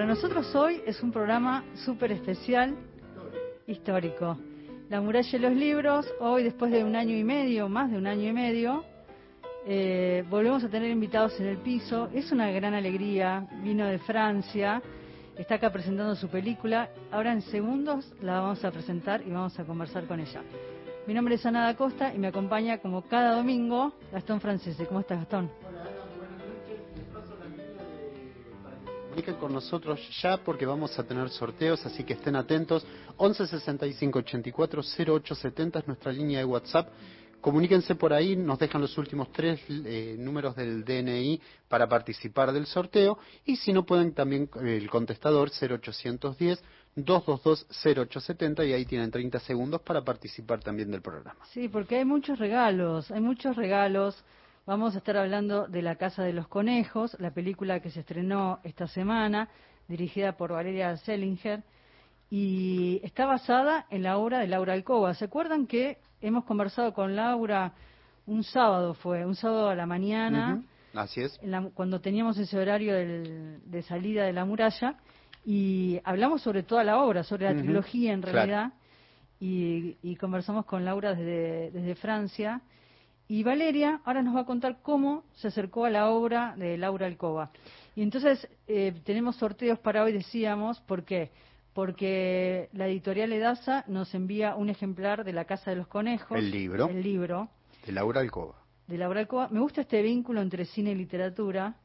[0.00, 2.74] Para nosotros hoy es un programa súper especial,
[3.66, 4.38] histórico.
[4.88, 8.06] La muralla y los libros, hoy después de un año y medio, más de un
[8.06, 8.82] año y medio,
[9.66, 12.08] eh, volvemos a tener invitados en el piso.
[12.14, 14.80] Es una gran alegría, vino de Francia,
[15.36, 16.88] está acá presentando su película.
[17.10, 20.40] Ahora en segundos la vamos a presentar y vamos a conversar con ella.
[21.06, 24.86] Mi nombre es Ana da Costa y me acompaña como cada domingo Gastón Francese.
[24.86, 25.50] ¿Cómo estás, Gastón?
[29.10, 32.86] Comuniquen con nosotros ya porque vamos a tener sorteos, así que estén atentos.
[33.16, 36.88] 11 65 84 0870 es nuestra línea de WhatsApp.
[37.40, 42.66] Comuníquense por ahí, nos dejan los últimos tres eh, números del DNI para participar del
[42.66, 46.62] sorteo y si no pueden también eh, el contestador 0810
[46.94, 51.40] 222 0870 y ahí tienen 30 segundos para participar también del programa.
[51.52, 54.22] Sí, porque hay muchos regalos, hay muchos regalos.
[54.66, 58.60] Vamos a estar hablando de La Casa de los Conejos, la película que se estrenó
[58.62, 59.48] esta semana,
[59.88, 61.62] dirigida por Valeria Selinger,
[62.30, 65.14] y está basada en la obra de Laura Alcoba.
[65.14, 67.72] ¿Se acuerdan que hemos conversado con Laura
[68.26, 70.62] un sábado, fue, un sábado a la mañana,
[70.94, 71.36] Así es.
[71.42, 74.94] en la- cuando teníamos ese horario del- de salida de la muralla,
[75.44, 78.34] y hablamos sobre toda la obra, sobre la trilogía en claro.
[78.36, 78.72] realidad,
[79.40, 82.60] y, y conversamos con Laura desde, desde Francia.
[83.30, 87.06] Y Valeria ahora nos va a contar cómo se acercó a la obra de Laura
[87.06, 87.52] Alcoba.
[87.94, 91.30] Y entonces eh, tenemos sorteos para hoy, decíamos, ¿por qué?
[91.72, 96.36] Porque la editorial Edasa nos envía un ejemplar de La Casa de los Conejos.
[96.36, 96.88] El libro.
[96.88, 97.48] El libro
[97.86, 98.56] De Laura Alcoba.
[98.88, 99.46] de Laura Alcoba.
[99.48, 101.76] Me gusta este vínculo entre cine y literatura.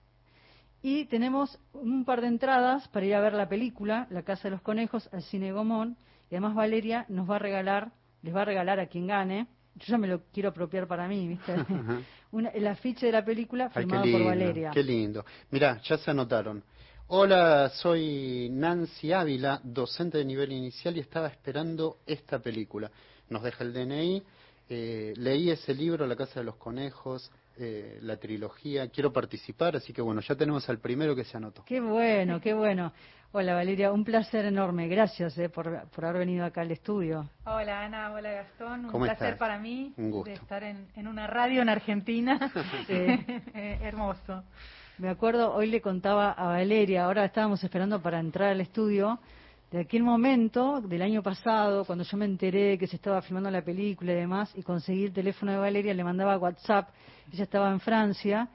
[0.81, 4.49] Y tenemos un par de entradas para ir a ver la película, La Casa de
[4.53, 5.95] los Conejos, al Cine Gomón.
[6.31, 7.91] Y además Valeria nos va a regalar,
[8.23, 9.45] les va a regalar a quien gane.
[9.75, 11.53] Yo ya me lo quiero apropiar para mí, ¿viste?
[12.31, 14.71] Una- el afiche de la película Ay, firmado lindo, por Valeria.
[14.71, 15.25] Qué lindo.
[15.51, 16.63] Mirá, ya se anotaron.
[17.07, 22.89] Hola, soy Nancy Ávila, docente de nivel inicial y estaba esperando esta película.
[23.29, 24.23] Nos deja el DNI.
[24.67, 28.87] eh, leí ese libro, La Casa de los Conejos, eh, la trilogía.
[28.89, 31.63] Quiero participar, así que bueno, ya tenemos al primero que se anotó.
[31.65, 32.91] Qué bueno, qué bueno.
[33.37, 34.87] Hola Valeria, un placer enorme.
[34.87, 37.29] Gracias eh, por, por haber venido acá al estudio.
[37.43, 39.39] Hola Ana, hola Gastón, un ¿Cómo placer estás?
[39.39, 40.29] para mí Un gusto.
[40.29, 42.39] de estar en, en una radio en Argentina.
[42.87, 42.93] Sí.
[43.53, 44.41] Eh, hermoso.
[44.99, 49.19] Me acuerdo, hoy le contaba a Valeria, ahora estábamos esperando para entrar al estudio,
[49.69, 53.61] de aquel momento del año pasado, cuando yo me enteré que se estaba filmando la
[53.63, 56.87] película y demás, y conseguí el teléfono de Valeria, le mandaba WhatsApp,
[57.33, 58.47] ella estaba en Francia,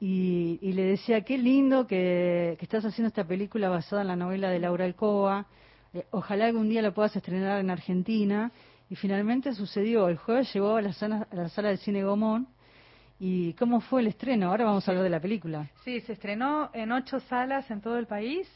[0.00, 4.50] y, y le decía, qué lindo que, estás haciendo esta película basada en la novela
[4.50, 5.46] de Laura Alcoba,
[5.92, 8.52] eh, ojalá algún día la puedas estrenar en Argentina,
[8.90, 12.48] y finalmente sucedió, el jueves llegó a la sala, a la sala del cine Gomón,
[13.18, 14.50] ¿Y cómo fue el estreno?
[14.50, 15.70] Ahora vamos a hablar de la película.
[15.84, 18.48] Sí, se estrenó en ocho salas en todo el país,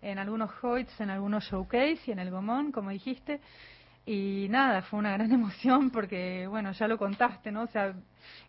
[0.00, 3.40] en algunos Hoyts, en algunos Showcase y en el Gomón, como dijiste.
[4.04, 7.62] Y nada, fue una gran emoción porque, bueno, ya lo contaste, ¿no?
[7.62, 7.94] O sea,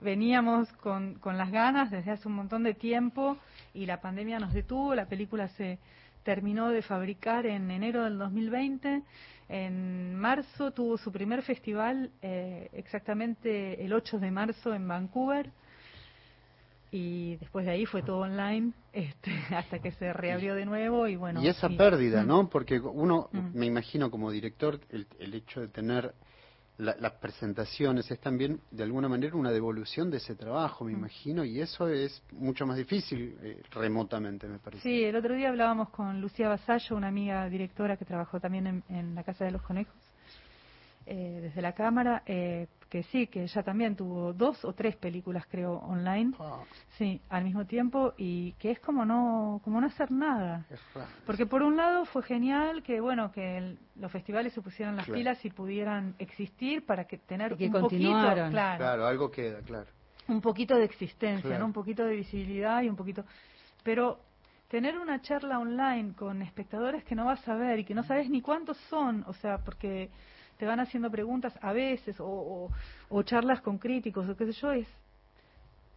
[0.02, 3.38] veníamos con, con las ganas desde hace un montón de tiempo
[3.74, 4.96] y la pandemia nos detuvo.
[4.96, 5.80] La película se
[6.24, 9.04] terminó de fabricar en enero del 2020.
[9.50, 15.52] En marzo tuvo su primer festival, eh, exactamente el 8 de marzo en Vancouver.
[16.96, 21.16] Y después de ahí fue todo online este, hasta que se reabrió de nuevo y
[21.16, 21.42] bueno.
[21.42, 21.76] y esa sí.
[21.76, 22.28] pérdida, Mm.
[22.28, 22.50] ¿no?
[22.50, 23.58] Porque uno, Mm.
[23.58, 26.14] me imagino como director, el, el hecho de tener
[26.78, 30.98] la- las presentaciones es también de alguna manera una devolución de ese trabajo, me Mm.
[31.00, 34.84] imagino, y eso es mucho más difícil eh, remotamente, me parece.
[34.84, 38.84] Sí, el otro día hablábamos con Lucía Basallo, una amiga directora que trabajó también en,
[38.90, 39.96] en la Casa de los Conejos,
[41.08, 45.48] eh, desde la Cámara, eh, que sí, que ella también tuvo dos o tres películas,
[45.50, 46.62] creo, online, Ah,
[47.00, 50.68] sí, al mismo tiempo, y que es como no, como no hacer nada.
[51.26, 55.06] Porque por un lado fue genial que bueno que el- los festivales se pusieran las
[55.08, 55.20] Claro.
[55.22, 58.30] pilas y pudieran existir para que tener Y que un continuaran.
[58.36, 59.88] poquito, claro, Claro, algo queda, claro.
[60.28, 61.62] un poquito de existencia, Claro.
[61.62, 61.66] ¿no?
[61.66, 63.26] Un poquito de visibilidad y un poquito.
[63.82, 64.20] Pero
[64.68, 68.30] tener una charla online con espectadores que no vas a ver y que no sabes
[68.30, 70.12] ni cuántos son, o sea, porque
[70.58, 72.72] te van haciendo preguntas a veces o, o,
[73.10, 74.88] o charlas con críticos o qué sé yo, es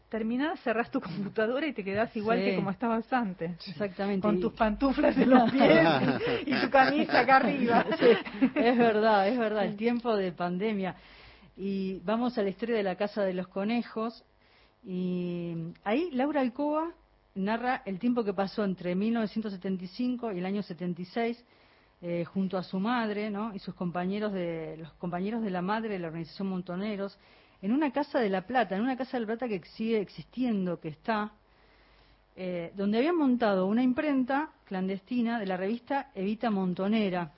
[0.08, 2.44] terminás, cerrás tu computadora y te quedás igual Sí.
[2.44, 3.52] que como estabas antes.
[3.68, 4.22] Exactamente.
[4.22, 5.88] Con tus pantuflas en los pies
[6.46, 7.84] y tu camisa acá arriba.
[7.98, 8.06] Sí,
[8.54, 10.94] es verdad, es verdad, el tiempo de pandemia.
[11.56, 14.24] Y vamos a la historia de la Casa de los Conejos.
[14.84, 15.54] Y
[15.84, 16.92] ahí Laura Alcoba
[17.34, 21.42] narra el tiempo que pasó entre 1975 y el año 76
[22.02, 23.54] eh, junto a su madre ¿no?
[23.54, 27.19] y sus compañeros de los compañeros de la madre de la organización Montoneros
[27.62, 30.78] en una casa de La Plata, en una casa de La Plata que sigue existiendo,
[30.78, 31.32] que está,
[32.37, 37.32] eh, donde habían montado una imprenta clandestina de la revista Evita Montonera.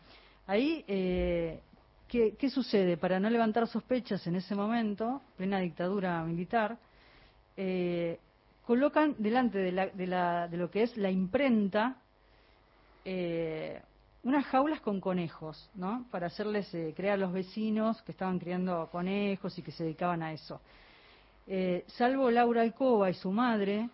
[0.48, 1.60] Ahí, eh,
[2.08, 2.96] ¿qué, qué sucede?
[2.96, 6.78] Para no levantar sospechas en ese momento, plena dictadura militar,
[7.56, 8.18] eh,
[8.66, 11.96] colocan delante de, la- de la- de lo que es la imprenta
[13.04, 13.80] eh,
[14.24, 16.06] unas jaulas con conejos, ¿no?
[16.10, 20.22] Para hacerles eh, crear a los vecinos que estaban criando conejos y que se dedicaban
[20.22, 20.60] a eso.
[21.46, 23.88] Eh, salvo Laura Alcoba y su madre,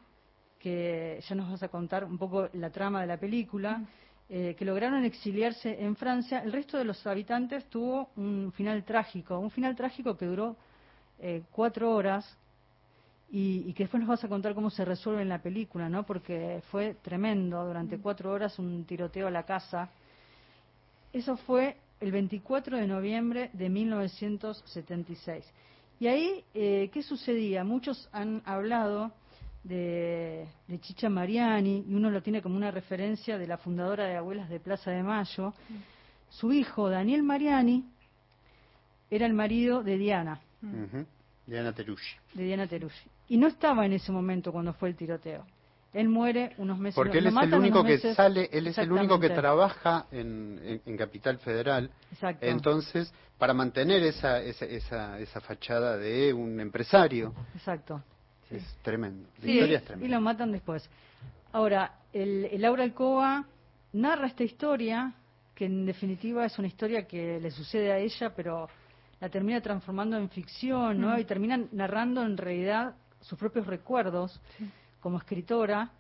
[0.59, 3.83] que ya nos vas a contar un poco la trama de la película,
[4.29, 9.39] eh, que lograron exiliarse en Francia, el resto de los habitantes tuvo un final trágico,
[9.39, 10.57] un final trágico que duró
[11.19, 12.37] eh, cuatro horas
[13.31, 16.05] y, y que después nos vas a contar cómo se resuelve en la película, ¿no?
[16.05, 19.91] Porque fue tremendo, durante cuatro horas un tiroteo a la casa.
[21.15, 25.45] Eso fue el 24 de noviembre de 1976.
[26.01, 27.63] Y ahí, eh, ¿qué sucedía?
[27.63, 29.13] Muchos han hablado
[29.63, 34.17] de, de Chicha Mariani, y uno lo tiene como una referencia de la fundadora de
[34.17, 35.55] Abuelas de Plaza de Mayo.
[36.31, 37.85] Su hijo, Daniel Mariani,
[39.09, 40.41] era el marido de Diana.
[41.47, 42.17] Diana Terushi.
[42.35, 43.09] de Diana Teruggi.
[43.29, 45.47] Y no estaba en ese momento cuando fue el tiroteo.
[45.95, 49.19] Él muere unos meses Porque él es el único que sale, él es el único
[49.21, 51.89] que trabaja en, en- en Capital Federal.
[52.13, 52.45] Exacto.
[52.45, 58.03] Entonces, para mantener esa, esa, esa, esa fachada de un empresario, Exacto.
[58.51, 59.29] es tremendo.
[59.39, 60.17] La Sí, historia es y tremenda.
[60.17, 60.89] lo matan después.
[61.53, 63.45] Ahora, el, el Laura Alcoba
[63.93, 65.13] narra esta historia,
[65.55, 68.69] que en definitiva es una historia que le sucede a ella, pero
[69.21, 71.17] la termina transformando en ficción, ¿no?
[71.17, 71.21] Mm.
[71.21, 74.41] Y termina narrando en realidad sus propios recuerdos
[75.05, 75.91] como escritora.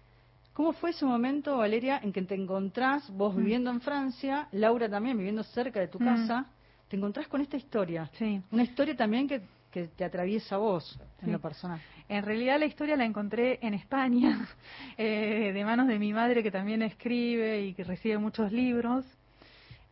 [0.54, 5.18] ¿Cómo fue ese momento, Valeria, en que te encontrás, vos viviendo en Francia, Laura también
[5.18, 6.04] viviendo cerca de tu Mm.
[6.04, 6.46] casa,
[6.88, 8.08] te encontrás con esta historia?
[8.14, 8.40] Sí.
[8.50, 11.78] Una historia también que, que te atraviesa a vos en lo personal.
[12.08, 14.48] En realidad la historia la encontré en España,
[14.96, 19.04] eh, de manos de mi madre que también escribe y que recibe muchos libros.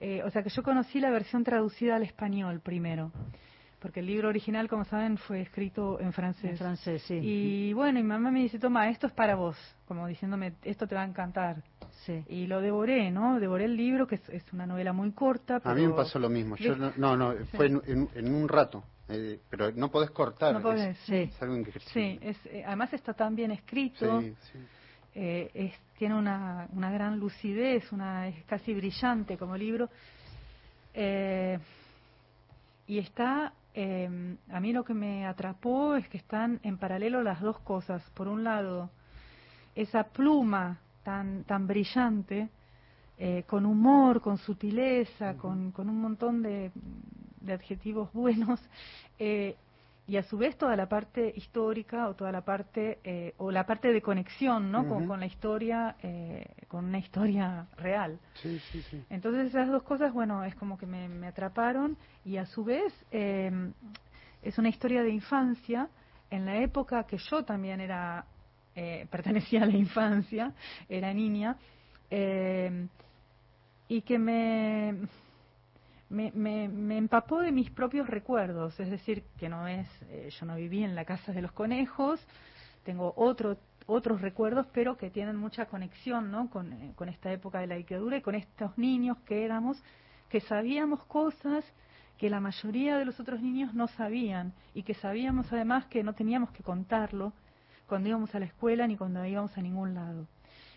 [0.01, 3.13] Eh, o sea que yo conocí la versión traducida al español primero,
[3.83, 6.53] porque el libro original, como saben, fue escrito en francés.
[6.53, 7.15] En francés, sí.
[7.21, 9.57] Y bueno, mi mamá me dice, toma, esto es para vos,
[9.87, 11.63] como diciéndome, esto te va a encantar.
[12.07, 12.25] Sí.
[12.29, 13.39] Y lo devoré, ¿no?
[13.41, 15.61] Devoré el libro, que es, es una novela muy corta.
[15.65, 16.57] A mí me pero- pasó lo mismo.
[16.57, 18.85] Yo no, no, no, fue en, en- en un rato.
[19.09, 20.55] eh, pero no podés cortar.
[20.55, 21.17] No podés, es, sí.
[21.17, 21.83] es algo increíble.
[21.93, 24.21] Sí, es, eh, además está tan bien escrito.
[24.21, 24.59] Sí, sí.
[25.17, 29.89] eh, es- tiene una, una gran lucidez, una, es casi brillante como libro.
[30.95, 31.59] Eh,
[32.87, 37.41] y está, eh, a mí lo que me atrapó es que están en paralelo las
[37.41, 38.03] dos cosas.
[38.11, 38.91] Por un lado,
[39.75, 42.49] esa pluma tan, tan brillante,
[43.19, 46.71] eh, con humor, con sutileza, con, con un montón de,
[47.41, 48.61] de adjetivos buenos,
[49.19, 49.57] eh,
[50.13, 53.65] y a su vez toda la parte histórica o toda la parte eh, o la
[53.65, 58.19] parte de conexión no con, la historia eh, con una historia real.
[58.35, 59.03] Sí, sí, sí.
[59.09, 61.97] entonces esas dos cosas bueno es como que me, me atraparon
[62.27, 63.51] y a su vez eh,
[64.43, 65.89] es una historia de infancia.
[66.31, 68.27] En la época que yo también era
[68.77, 70.53] eh, pertenecía a la infancia
[70.91, 71.57] era niña
[72.11, 72.87] eh,
[73.89, 75.09] y que me
[76.13, 80.47] me, me, me empapó de mis propios recuerdos, es decir, que no es, eh, yo
[80.47, 82.21] no viví en la casa de los conejos,
[82.85, 86.51] tengo otro, otros recuerdos, pero que tienen mucha conexión ¿no?
[86.51, 89.83] con, eh, con esta época de la dictadura y con estos niños que éramos,
[90.29, 91.65] que sabíamos cosas
[92.19, 96.13] que la mayoría de los otros niños no sabían y que sabíamos además que no
[96.13, 97.33] teníamos que contarlo
[97.87, 100.27] cuando íbamos a la escuela ni cuando íbamos a ningún lado.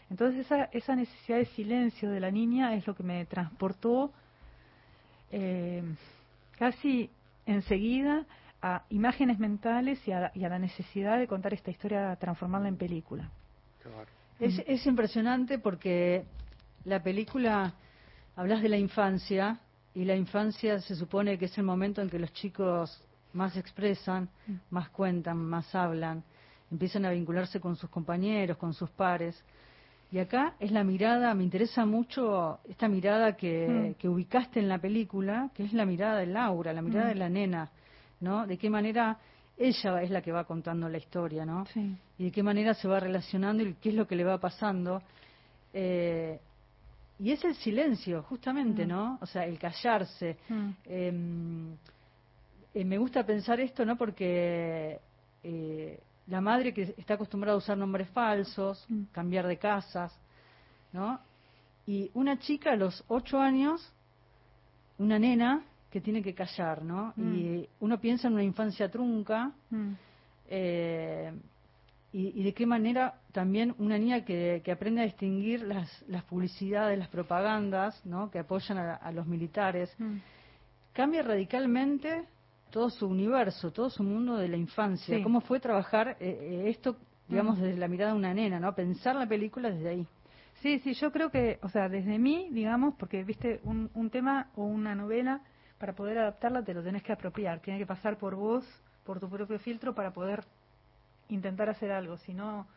[0.10, 4.14] Entonces esa, esa necesidad de silencio de la niña es lo que me transportó
[5.38, 5.84] eh,
[6.58, 7.10] casi
[7.46, 8.26] enseguida
[8.62, 12.78] a imágenes mentales y a, y a la necesidad de contar esta historia, transformarla en
[12.78, 13.30] película.
[14.40, 16.24] Es, es impresionante porque
[16.86, 17.74] la película
[18.38, 19.60] hablas de la infancia
[19.94, 23.02] y la infancia se supone que es el momento en que los chicos
[23.34, 24.54] más expresan, Mm.
[24.70, 26.24] más cuentan, más hablan,
[26.72, 29.36] empiezan a vincularse con sus compañeros, con sus pares.
[30.16, 33.94] Y acá es la mirada, me interesa mucho esta mirada que, Mm.
[33.96, 37.10] que ubicaste en la película, que es la mirada de Laura, la mirada Mm.
[37.10, 37.70] de la nena,
[38.22, 38.48] ¿no?
[38.48, 39.18] De qué manera
[39.58, 41.66] ella es la que va contando la historia, ¿no?
[41.66, 41.98] Sí.
[42.18, 45.02] Y de qué manera se va relacionando y qué es lo que le va pasando.
[45.74, 46.40] Eh,
[47.20, 48.88] y es el silencio, justamente, Mm.
[48.88, 49.18] ¿no?
[49.22, 50.38] O sea, el callarse.
[50.86, 51.12] Eh,
[52.74, 53.98] eh, me gusta pensar esto, ¿no?
[53.98, 54.98] Porque
[55.44, 59.04] eh, la madre que está acostumbrada a usar nombres falsos, Mm.
[59.12, 60.18] cambiar de casas,
[60.92, 61.20] ¿no?
[61.88, 63.92] Y una chica a los ocho años,
[64.98, 67.14] una nena que tiene que callar, ¿no?
[67.16, 67.36] Mm.
[67.36, 69.92] Y uno piensa en una infancia trunca, Mm.
[70.50, 71.34] eh,
[72.12, 76.24] y, y de qué manera también una niña que, que aprende a distinguir las, las
[76.24, 78.32] publicidades, las propagandas, ¿no?
[78.32, 79.94] Que apoyan a, a los militares,
[80.94, 82.24] cambia radicalmente
[82.76, 85.16] todo su universo, todo su mundo de la infancia.
[85.16, 85.24] Sí.
[85.24, 87.62] ¿Cómo fue trabajar eh, eh, esto, digamos, Mm.
[87.62, 88.76] desde la mirada de una nena, ¿no?
[88.76, 90.08] Pensar la película desde ahí.
[90.56, 94.50] Sí, sí, yo creo que, o sea, desde mí, digamos, porque viste, un, un tema
[94.58, 95.40] o una novela,
[95.78, 98.66] para poder adaptarla te lo tenés que apropiar, tiene que pasar por vos,
[99.06, 100.44] por tu propio filtro para poder
[101.30, 102.68] intentar hacer algo, si no,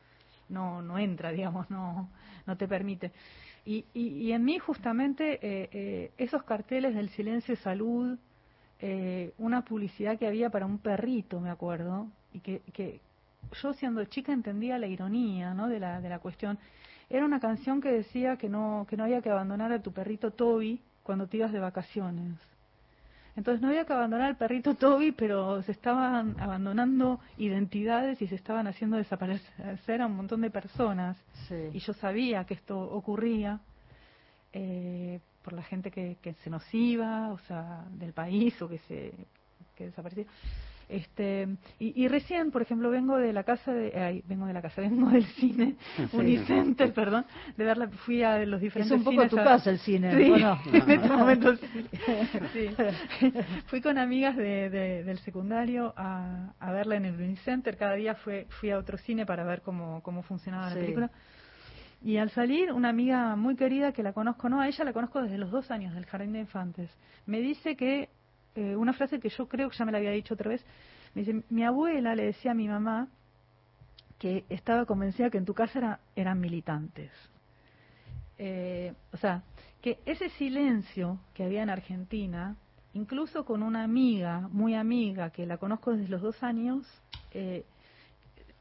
[0.49, 2.09] no, no entra, digamos, no,
[2.47, 3.11] no te permite.
[3.65, 8.17] Y, y, y en mí justamente eh, eh, esos carteles del silencio y salud,
[8.81, 13.01] eh, una publicidad que había para un perrito, me acuerdo, y que, que
[13.61, 15.69] yo siendo chica entendía la ironía, ¿no?
[15.69, 16.59] De la, de la cuestión.
[17.11, 20.31] Era una canción que decía que no, que no había que abandonar a tu perrito
[20.31, 22.35] Toby cuando te ibas de vacaciones.
[23.35, 28.35] Entonces no había que abandonar al perrito Toby, pero se estaban abandonando identidades y se
[28.35, 31.17] estaban haciendo desaparecer a un montón de personas.
[31.47, 31.71] Sí.
[31.73, 33.61] Y yo sabía que esto ocurría
[34.53, 34.88] eh,
[35.59, 39.13] la gente que, que se nos iba, o sea, del país o que se
[39.77, 40.25] que desaparecía.
[40.89, 41.47] Este,
[41.79, 44.81] y, y recién, por ejemplo, vengo de la casa de, ay, vengo de la casa,
[44.89, 45.77] vengo del cine
[46.15, 47.27] Unicenter, perdón,
[47.59, 50.17] de verla, fui a los Es diferentes un poco cines tu a- casa el cine,
[50.17, 50.59] Sí, ¿o no?
[50.73, 51.87] en este momento sí.
[52.55, 52.71] Sí.
[53.67, 57.77] Fui con amigas de, de- del secundario a, a verla en el Unicenter.
[57.77, 60.75] Cada día fue, fui a otro cine para ver cómo, cómo funcionaba Sí.
[60.75, 61.11] la película.
[62.03, 65.21] Y al salir, una amiga muy querida que la conozco, no, a ella la conozco
[65.23, 66.91] desde los dos años del Jardín de Infantes,
[67.27, 68.09] me dice que,
[68.55, 70.65] eh, una frase que yo creo que ya me la había dicho otra vez,
[71.15, 73.09] me dice, mi abuela le decía a mi mamá
[74.19, 77.11] que estaba convencida que en tu casa era- eran militantes.
[78.39, 79.43] Eh, o sea,
[79.83, 82.57] que ese silencio que había en Argentina,
[82.95, 86.85] incluso con una amiga, muy amiga, que la conozco desde los dos años,
[87.33, 87.65] eh,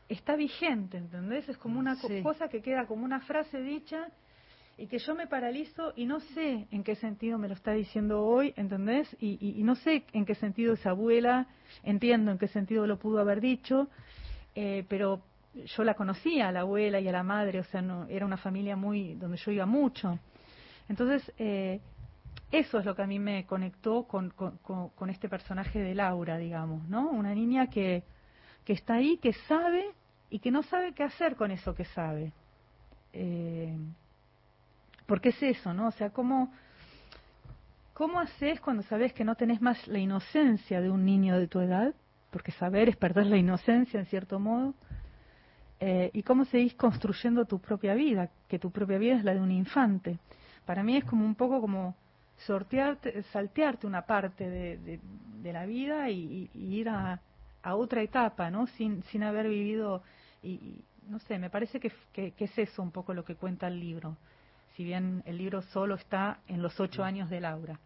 [0.09, 1.47] está vigente, ¿entendés?
[1.49, 2.21] Es como una Sí.
[2.23, 4.07] cosa que queda como una frase dicha
[4.77, 8.23] y que yo me paralizo y no sé en qué sentido me lo está diciendo
[8.23, 9.07] hoy, ¿entendés?
[9.19, 11.47] Y, y- y no sé en qué sentido esa abuela,
[11.83, 13.89] entiendo en qué sentido lo pudo haber dicho,
[14.55, 15.21] eh, pero
[15.55, 18.37] yo la conocía, a la abuela y a la madre, o sea, no, era una
[18.37, 20.19] familia muy donde yo iba mucho.
[20.87, 21.81] Entonces, eh,
[22.51, 25.95] eso es lo que a mí me conectó con, con, con- con este personaje de
[25.95, 27.09] Laura, digamos, ¿no?
[27.09, 28.03] Una niña que,
[28.63, 29.85] que está ahí, que sabe
[30.29, 32.31] y que no sabe qué hacer con eso que sabe.
[33.13, 33.75] Eh,
[35.05, 35.87] porque es eso, ¿no?
[35.87, 36.51] O sea, ¿cómo,
[37.93, 41.59] ¿cómo haces cuando sabes que no tenés más la inocencia de un niño de tu
[41.59, 41.93] edad?
[42.31, 44.73] Porque saber es perder la inocencia, en cierto modo.
[45.79, 49.39] Eh, y cómo seguís construyendo tu propia vida, que tu propia vida es la de
[49.39, 50.17] un infante.
[50.65, 51.95] Para mí es como un poco como
[52.45, 54.99] sortearte, saltearte una parte de, de-
[55.41, 57.21] de la vida y, y ir a,
[57.67, 58.67] a otra etapa, ¿no?
[58.67, 60.01] Sin, sin haber vivido,
[60.41, 63.35] y, y no sé, me parece que, que- que es eso un poco lo que
[63.35, 64.15] cuenta el libro.
[64.75, 67.79] Si bien el libro solo está en los ocho años de Laura.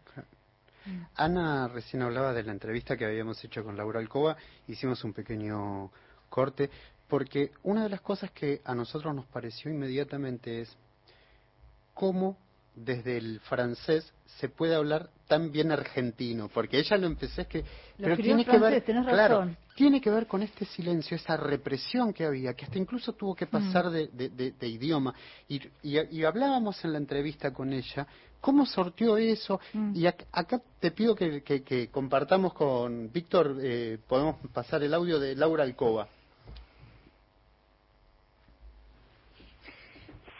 [1.14, 4.36] Ana recién hablaba de la entrevista que habíamos hecho con Laura Alcoba,
[4.68, 5.90] hicimos un pequeño
[6.28, 6.70] corte,
[7.08, 10.76] porque una de las cosas que a nosotros nos pareció inmediatamente es
[11.94, 12.36] cómo
[12.74, 17.58] desde el francés se puede hablar tan bien argentino, porque ella lo empecé es que
[17.60, 17.64] Lo
[18.04, 19.56] pero tiene en que ver, claro, razón.
[19.74, 23.46] tiene que ver con este silencio, esa represión que había, que hasta incluso tuvo que
[23.46, 23.92] pasar Mm.
[23.92, 25.14] de, de- de- de idioma.
[25.48, 28.06] Y, y- y hablábamos en la entrevista con ella,
[28.40, 29.60] cómo sortió eso.
[29.74, 29.92] Mm.
[29.94, 34.94] Y ac- acá te pido que, que- que compartamos con Víctor, eh, podemos pasar el
[34.94, 36.08] audio de Laura Alcoba.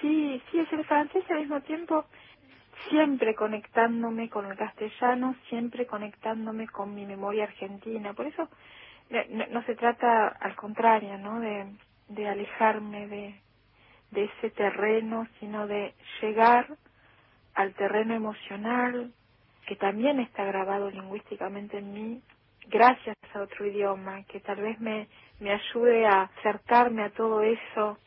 [0.03, 2.07] Sí, sí, es el francés y al mismo tiempo
[2.91, 8.15] siempre conectándome con el castellano, siempre conectándome con mi memoria argentina.
[8.15, 8.49] Por eso
[9.11, 11.41] no, no se trata, al contrario, ¿no?
[11.41, 11.67] De,
[12.11, 13.43] de alejarme de,
[14.13, 16.69] de ese terreno, sino de llegar
[17.55, 19.13] al terreno emocional
[19.67, 22.23] que también está grabado lingüísticamente en mí
[22.69, 25.09] gracias a otro idioma que tal vez me,
[25.41, 27.99] me ayude a acercarme a todo eso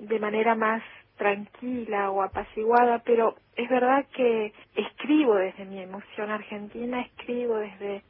[0.00, 0.82] de manera más
[1.16, 8.02] tranquila o apaciguada, pero es verdad que escribo desde mi emoción argentina, escribo desde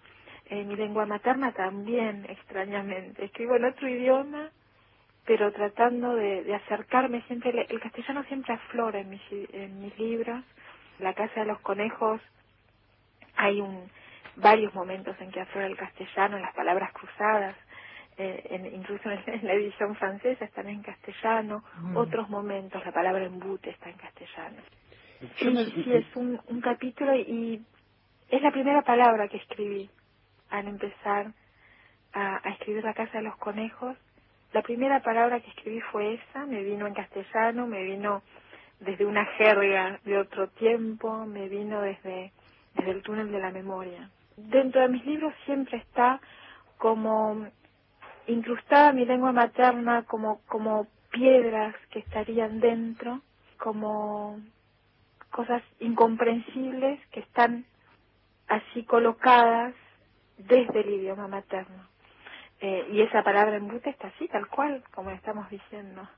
[0.46, 3.24] eh, mi lengua materna también, extrañamente.
[3.24, 4.50] Escribo en otro idioma,
[5.24, 10.44] pero tratando de, acercarme siempre, el, castellano siempre aflora en mis, en mis libros.
[10.98, 12.20] La Casa de los Conejos
[13.36, 13.90] hay un,
[14.36, 17.56] varios momentos en que aflora el castellano, las palabras cruzadas,
[18.16, 21.96] eh, en, incluso en, la edición francesa están en castellano, mm.
[21.96, 24.62] otros momentos, la palabra embute está en castellano.
[25.36, 25.54] Sí,
[25.84, 27.62] sí, es un, un capítulo y
[28.28, 29.88] es la primera palabra que escribí
[30.50, 31.32] al empezar
[32.12, 33.96] a, escribir La Casa de los Conejos.
[34.52, 38.22] La primera palabra que escribí fue esa, me vino en castellano, me vino
[38.80, 42.32] desde una jerga de otro tiempo, me vino desde,
[42.74, 44.10] desde el túnel de la memoria.
[44.36, 46.20] Dentro de mis libros siempre está
[46.78, 47.46] como
[48.32, 53.20] incrustada mi lengua materna, como, como piedras que estarían dentro,
[53.58, 54.40] como
[55.30, 57.64] cosas incomprensibles que están
[58.48, 59.74] así colocadas
[60.36, 61.88] desde el idioma materno.
[62.60, 66.08] Eh, y esa palabra embute está así, tal cual, como estamos diciendo.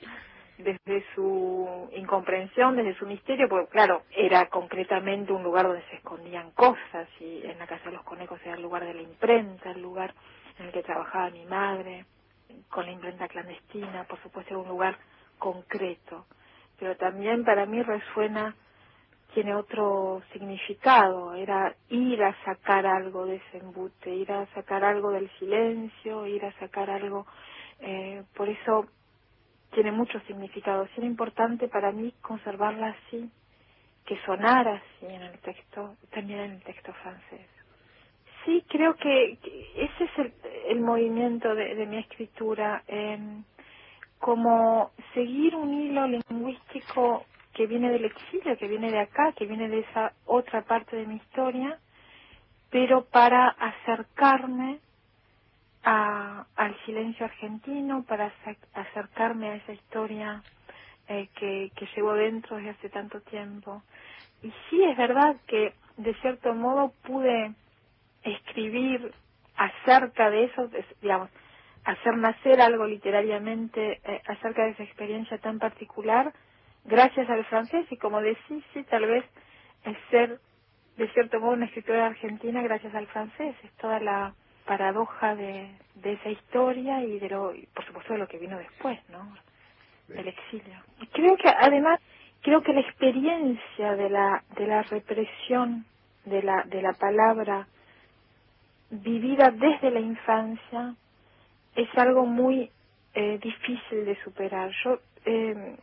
[0.58, 6.50] Desde su incomprensión, desde su misterio, porque claro, era concretamente un lugar donde se escondían
[6.50, 9.80] cosas, y en la Casa de los Conejos era el lugar de la imprenta, el
[9.80, 10.12] lugar
[10.58, 12.04] en el que trabajaba mi madre,
[12.70, 14.98] con la imprenta clandestina, por supuesto era un lugar
[15.38, 16.26] concreto.
[16.78, 18.54] Pero también para mí resuena
[19.34, 25.10] tiene otro significado, era ir a sacar algo de ese embute, ir a sacar algo
[25.10, 27.26] del silencio, ir a sacar algo,
[27.80, 28.86] eh, por eso
[29.72, 30.84] tiene mucho significado.
[30.84, 33.30] Es importante para mí conservarla así,
[34.06, 37.57] que sonara así en el texto, también en el texto francés.
[38.44, 39.38] Sí, creo que,
[39.76, 40.32] ese es
[40.68, 42.82] el, movimiento de, mi escritura,
[44.18, 49.68] como seguir un hilo lingüístico que viene del exilio, que viene de acá, que viene
[49.68, 51.78] de esa otra parte de mi historia,
[52.70, 54.80] pero para acercarme
[55.82, 58.32] al silencio argentino, para
[58.74, 60.42] acercarme a esa historia
[61.08, 63.82] eh, que, que llevo dentro desde hace tanto tiempo.
[64.42, 67.54] Y sí es verdad que de cierto modo pude
[68.22, 69.12] escribir
[69.56, 70.70] acerca de eso,
[71.02, 71.30] digamos,
[71.84, 76.32] hacer nacer algo literariamente eh, acerca de esa experiencia tan particular,
[76.84, 79.24] gracias al francés y como decís, sí, tal vez
[79.84, 80.40] es ser
[80.96, 84.34] de cierto modo una escritora argentina gracias al francés, es toda la
[84.66, 88.98] paradoja de, de esa historia y de lo, por supuesto de lo que vino después,
[89.08, 89.34] ¿no?
[90.08, 90.74] Del exilio.
[91.00, 92.00] Y creo que además,
[92.42, 95.86] creo que la experiencia de la, de la represión
[96.24, 97.66] de la, de la palabra
[98.90, 100.94] vivida desde la infancia
[101.76, 102.70] es algo muy
[103.14, 104.70] eh, difícil de superar.
[104.84, 105.76] Yo eh,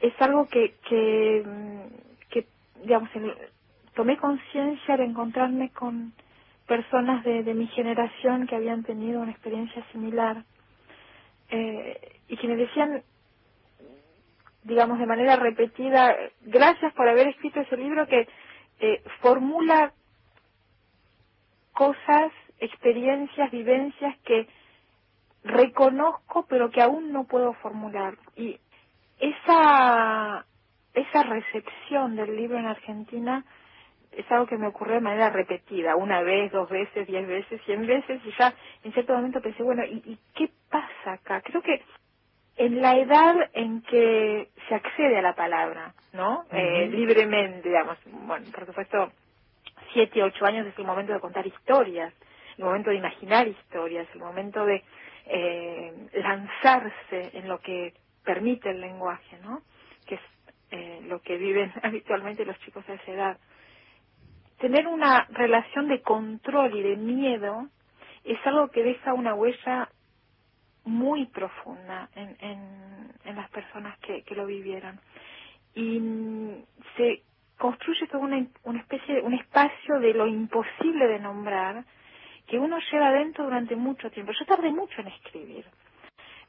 [0.00, 1.44] es algo que, que,
[2.30, 2.46] que
[2.82, 3.10] digamos,
[3.94, 6.12] tomé conciencia de encontrarme con
[6.66, 10.44] personas de, de, mi generación que habían tenido una experiencia similar
[11.50, 13.02] eh, y que me decían,
[14.64, 18.26] digamos, de manera repetida, gracias por haber escrito ese libro que
[18.80, 19.92] eh, formula
[21.74, 24.48] cosas, experiencias, vivencias que
[25.44, 28.16] reconozco pero que aún no puedo formular.
[28.36, 28.58] Y
[29.18, 30.44] esa,
[30.94, 33.44] esa recepción del libro en Argentina
[34.12, 37.86] es algo que me ocurrió de manera repetida, una vez, dos veces, diez veces, cien
[37.86, 41.40] veces, y ya en cierto momento pensé, bueno, ¿y, qué pasa acá?
[41.40, 41.82] Creo que
[42.56, 46.44] en la edad en que se accede a la palabra, ¿no?
[46.52, 49.12] eh, libremente, digamos, bueno, por supuesto,
[49.94, 52.12] siete, ocho años es el momento de contar historias,
[52.58, 54.84] el momento de imaginar historias, el momento de
[55.26, 59.62] eh, lanzarse en lo que permite el lenguaje, ¿no?
[60.06, 60.20] Que es
[60.70, 63.38] eh, lo que viven habitualmente los chicos a esa edad.
[64.58, 67.68] Tener una relación de control y de miedo
[68.24, 69.88] es algo que deja una huella
[70.84, 75.00] muy profunda en, en, las personas que, que, lo vivieron.
[75.74, 76.64] Y mm,
[76.96, 77.22] se
[77.58, 81.84] construye todo una, una especie, un espacio de lo imposible de nombrar
[82.46, 84.32] que uno lleva dentro durante mucho tiempo.
[84.32, 85.64] Yo tardé mucho en escribir.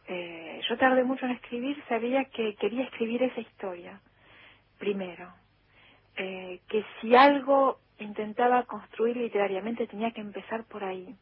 [0.07, 3.99] Eh, yo tardé mucho en escribir, sabía que quería escribir esa historia
[4.77, 5.33] primero,
[6.15, 11.15] eh, que si algo intentaba construir literariamente tenía que empezar por ahí,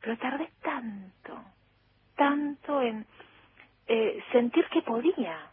[0.00, 1.42] pero tardé tanto,
[2.16, 3.06] tanto en
[3.86, 5.50] eh, sentir que podía,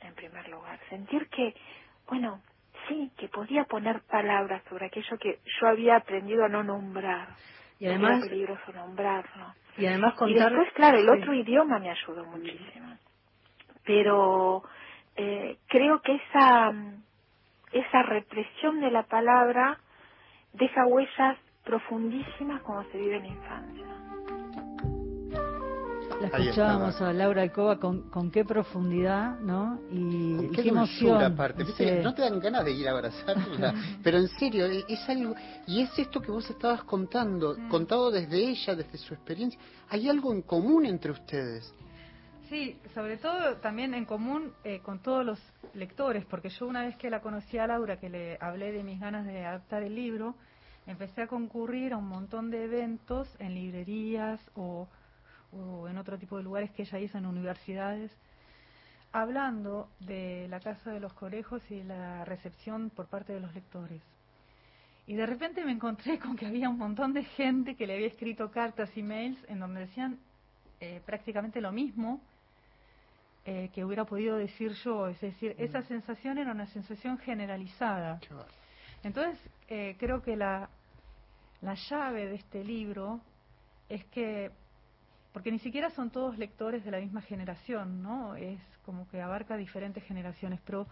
[0.00, 1.54] en primer lugar, sentir que,
[2.06, 2.40] bueno,
[2.88, 7.28] sí, que podía poner palabras sobre aquello que yo había aprendido a no nombrar.
[7.78, 9.54] Y además, era peligroso nombrarlo.
[9.76, 10.52] Y además contar...
[10.52, 12.96] después, claro, el otro idioma me ayudó muchísimo.
[13.84, 14.62] Pero
[15.16, 16.72] eh, creo que esa,
[17.72, 19.78] esa represión de la palabra
[20.52, 24.03] deja huellas profundísimas como se vive en la infancia.
[26.32, 29.80] La escuchábamos a Laura Alcoba con, con qué profundidad, ¿no?
[29.90, 31.22] Y qué, emoción.
[31.22, 31.64] Aparte.
[32.02, 35.34] No te dan ganas de ir a abrazarla, pero en serio, e, es algo.
[35.66, 37.68] Y es esto que vos estabas contando, mm.
[37.68, 39.60] contado desde ella, desde su experiencia.
[39.88, 41.72] Hay algo en común entre ustedes.
[42.48, 45.40] Sí, sobre todo también en común eh, con todos los
[45.74, 49.00] lectores, porque yo una vez que la conocí a Laura, que le hablé de mis
[49.00, 50.34] ganas de adaptar el libro,
[50.86, 54.88] empecé a concurrir a un montón de eventos en librerías o
[55.54, 58.10] o en otro tipo de lugares que ella hizo en universidades,
[59.12, 64.02] hablando de la Casa de los Conejos y la recepción por parte de los lectores.
[65.06, 68.08] Y de repente me encontré con que había un montón de gente que le había
[68.08, 70.18] escrito cartas y mails en donde decían
[70.80, 72.20] eh, prácticamente lo mismo
[73.44, 75.08] eh, que hubiera podido decir yo.
[75.08, 75.88] Es decir, esa mm.
[75.88, 78.18] sensación era una sensación generalizada.
[79.02, 79.38] Entonces,
[79.68, 80.68] eh, creo que la,
[81.60, 83.20] la llave de este libro
[83.88, 84.50] es que
[85.34, 88.36] porque ni siquiera son todos lectores de la misma generación, ¿no?
[88.36, 90.86] Es como que abarca diferentes generaciones, pero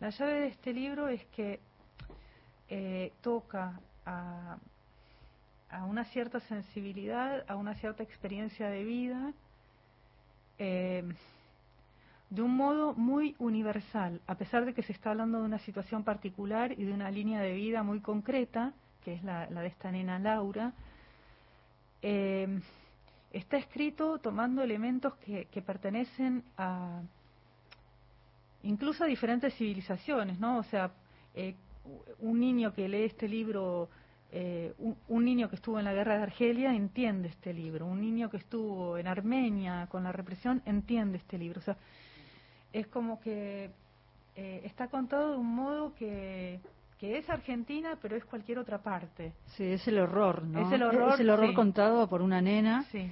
[0.00, 1.60] la llave de este libro es que
[2.68, 4.56] eh, toca a,
[5.86, 9.32] una cierta sensibilidad, a una cierta experiencia de vida,
[10.58, 11.04] eh,
[12.30, 16.02] de un modo muy universal, a pesar de que se está hablando de una situación
[16.02, 18.72] particular y de una línea de vida muy concreta,
[19.04, 20.72] que es la, de esta nena Laura.
[22.02, 22.60] Eh,
[23.34, 27.02] está escrito tomando elementos que, pertenecen a
[28.62, 30.58] incluso a diferentes civilizaciones, ¿no?
[30.58, 30.92] O sea,
[31.34, 31.54] eh,
[32.20, 33.90] un niño que lee este libro,
[34.30, 34.72] eh,
[35.08, 38.38] un, niño que estuvo en la guerra de Argelia entiende este libro, un niño que
[38.38, 41.58] estuvo en Armenia con la represión entiende este libro.
[41.58, 41.76] O sea,
[42.72, 43.70] es como que
[44.36, 46.60] eh, está contado de un modo que,
[46.98, 49.32] que es Argentina, pero es cualquier otra parte.
[49.56, 50.66] Sí, es el horror, ¿no?
[50.66, 52.84] Es el horror, es el horror contado por una nena.
[52.90, 53.10] Sí.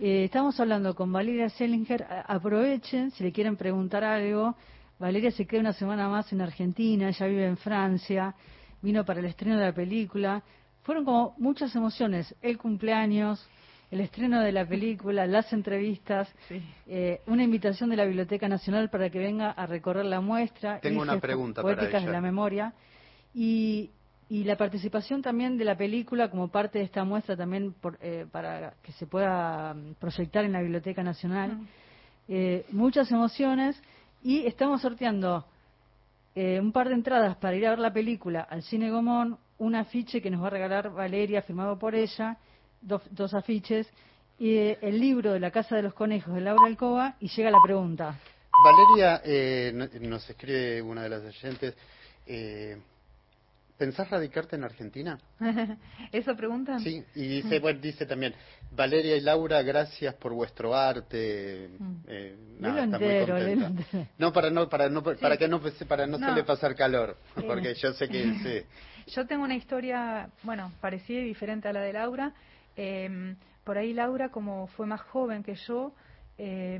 [0.00, 2.06] Eh, estamos hablando con Valeria Sellinger.
[2.26, 4.54] Aprovechen, si le quieren preguntar algo.
[4.98, 8.34] Valeria se queda una semana más en Argentina, ella vive en Francia,
[8.82, 10.42] vino para el estreno de la película.
[10.82, 13.48] Fueron como muchas emociones, el cumpleaños,
[13.90, 16.32] el estreno de la película, las entrevistas,
[16.86, 20.80] eh, una invitación de la Biblioteca Nacional para que venga a recorrer la muestra.
[20.80, 22.72] Tengo una pregunta Poéticas de la memoria.
[23.40, 23.90] Y,
[24.28, 28.74] y la participación también de la película como parte de esta muestra también eh, para
[28.82, 31.56] que se pueda mm, proyectar en la Biblioteca Nacional.
[32.26, 33.80] Eh, muchas emociones
[34.24, 35.46] y estamos sorteando
[36.34, 39.76] eh, un par de entradas para ir a ver la película al Cine Gomón, un
[39.76, 42.36] afiche que nos va a regalar Valeria, firmado por ella,
[42.80, 43.88] dos, afiches,
[44.36, 47.62] y el libro de la Casa de los Conejos de Laura Alcoba, y llega la
[47.62, 48.18] pregunta.
[48.64, 49.22] Valeria,
[50.00, 51.74] nos escribe una de las oyentes,
[53.78, 55.18] ¿Pensás radicarte en Argentina?
[56.12, 56.80] ¿Eso pregunta?
[56.80, 58.34] Sí, y dice, bueno, dice también,
[58.72, 61.70] Valeria y Laura, gracias por vuestro arte.
[61.78, 61.94] Mm.
[62.08, 64.08] Eh, nada, está muy contenta.
[64.18, 67.74] No, para no, para no, para que no, para no, se le pasar calor, porque
[67.74, 68.66] yo sé que sí.
[69.14, 72.34] Yo tengo una historia, bueno, parecida y diferente a la de Laura.
[72.76, 75.94] Eh, por ahí Laura, como fue más joven que yo,
[76.36, 76.78] eh,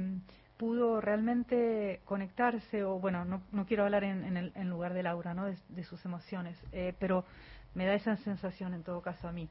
[0.59, 5.33] pudo realmente conectarse, o bueno, no, no quiero hablar en, el, en lugar de Laura,
[5.33, 5.47] ¿no?
[5.47, 7.25] de, sus emociones, eh, pero
[7.75, 9.49] me da esa sensación en todo caso a mí.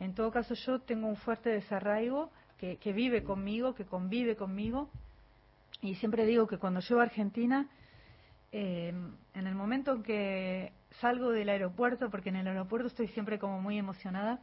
[0.00, 4.88] En todo caso yo tengo un fuerte desarraigo que, que vive conmigo, que convive conmigo,
[5.82, 7.68] y siempre digo que cuando llego a Argentina,
[8.52, 8.94] eh,
[9.34, 13.60] en el momento en que salgo del aeropuerto, porque en el aeropuerto estoy siempre como
[13.60, 14.40] muy emocionada,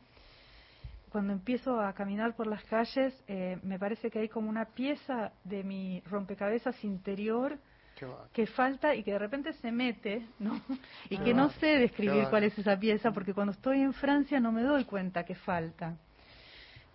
[1.13, 5.31] cuando empiezo a caminar por las calles, eh, me parece que hay como una pieza
[5.43, 7.59] de mi rompecabezas interior
[8.33, 10.59] que falta y que de repente se mete, ¿no?
[11.11, 14.51] Y que no sé describir cuál es esa pieza, porque cuando estoy en Francia no
[14.51, 15.95] me doy cuenta que falta.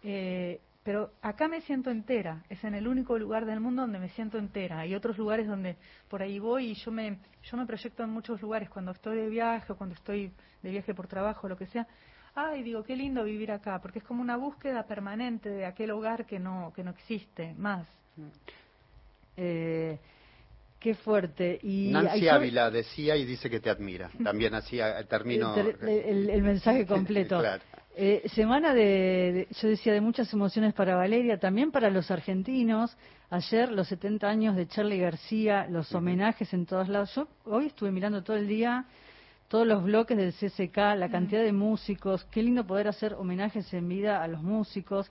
[0.03, 4.09] Eh, pero acá me siento entera, es en el único lugar del mundo donde me
[4.09, 4.81] siento entera.
[4.81, 5.77] Hay otros lugares donde
[6.09, 9.29] por ahí voy y yo me, yo me proyecto en muchos lugares, cuando estoy de
[9.29, 11.87] viaje o cuando estoy de viaje por trabajo, o lo que sea,
[12.39, 16.27] ay, digo, qué lindo vivir acá, porque es como una búsqueda permanente de aquel hogar
[16.27, 17.87] que no, que no existe más.
[19.37, 19.99] Eh,
[20.79, 21.59] qué fuerte.
[21.63, 24.11] Y Nancy Ávila decía y dice que te admira.
[24.25, 25.55] También hacía, termino...
[25.55, 27.43] El, el, mensaje completo.
[27.97, 32.97] Eh, semana de, yo decía, de muchas emociones para Valeria, también para los argentinos.
[33.31, 37.13] Ayer, los 70 años de Charlie García, los homenajes en todos lados.
[37.15, 38.87] Yo hoy estuve mirando todo el día
[39.49, 43.89] todos los bloques del CCK, la cantidad de músicos, qué lindo poder hacer homenajes en
[43.89, 45.11] vida a los músicos.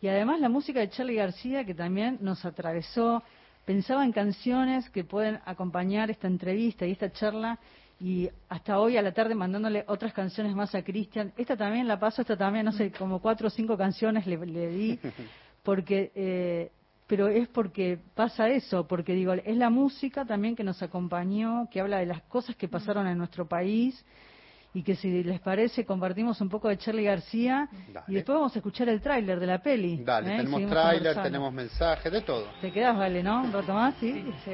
[0.00, 3.22] Y además la música de Charlie García, que también nos atravesó,
[3.64, 7.58] pensaba en canciones que pueden acompañar esta entrevista y esta charla,
[8.00, 11.32] y hasta hoy a la tarde mandándole otras canciones más a Cristian.
[11.36, 14.68] Esta también la paso, esta también, no sé, como cuatro o cinco canciones le, le
[14.68, 15.00] di,
[15.64, 16.70] porque, eh,
[17.08, 21.80] pero es porque pasa eso, porque digo, es la música también que nos acompañó, que
[21.80, 24.04] habla de las cosas que pasaron en nuestro país
[24.74, 28.04] y que si les parece compartimos un poco de Charlie García Dale.
[28.08, 30.04] y después vamos a escuchar el tráiler de la peli.
[30.04, 30.36] Dale, ¿eh?
[30.36, 32.44] tenemos tráiler, tenemos mensajes, de todo.
[32.60, 33.40] Te quedas, vale, ¿no?
[33.40, 34.24] Un rato más, ¿sí?
[34.44, 34.52] Sí.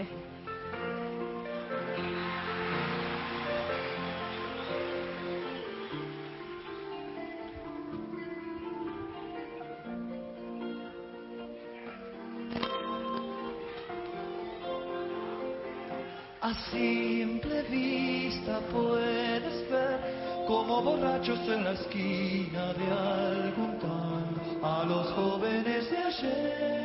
[16.75, 19.99] Simple vista puedes ver
[20.47, 26.85] como borrachos en la esquina de algún tango a los jóvenes de ayer.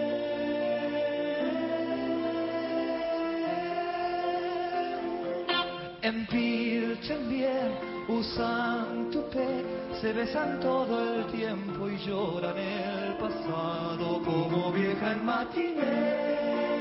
[6.01, 7.71] Empilchen bien,
[8.07, 9.65] usan tupé,
[9.99, 16.78] se besan todo el tiempo y lloran el pasado como vieja en matiné.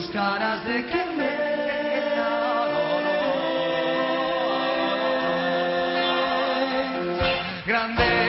[0.00, 1.00] Y sus caras de que
[7.66, 8.19] Grandes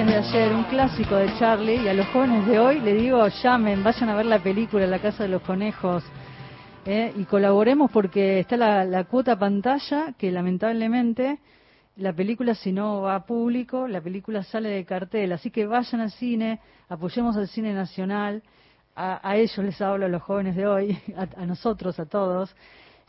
[0.00, 3.26] jóvenes de ayer, un clásico de Charlie, y a los jóvenes de hoy le digo,
[3.28, 6.02] llamen, vayan a ver la película La Casa de los Conejos,
[6.86, 7.12] ¿eh?
[7.16, 11.40] y colaboremos porque está la, cuota pantalla, que lamentablemente
[11.96, 16.00] la película si no va a público, la película sale de cartel, así que vayan
[16.00, 18.42] al cine, apoyemos al cine nacional,
[18.96, 20.98] a, ellos les hablo, a los jóvenes de hoy,
[21.36, 22.56] a nosotros, a todos.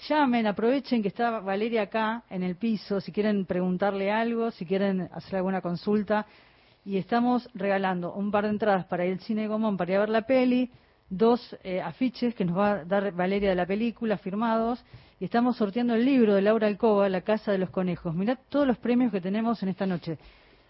[0.10, 5.08] Llamen, aprovechen que está Valeria acá en el piso, si quieren preguntarle algo, si quieren
[5.14, 6.26] hacer alguna consulta.
[6.84, 10.00] Y estamos regalando un par de entradas para ir al cine Gomón para ir a
[10.02, 10.72] ver la peli,
[11.10, 14.84] dos eh, afiches que nos va a dar Valeria de la película firmados.
[15.20, 18.16] Y estamos sorteando el libro de Laura Alcoba, La Casa de los Conejos.
[18.16, 20.18] Mirad todos los premios que tenemos en esta noche.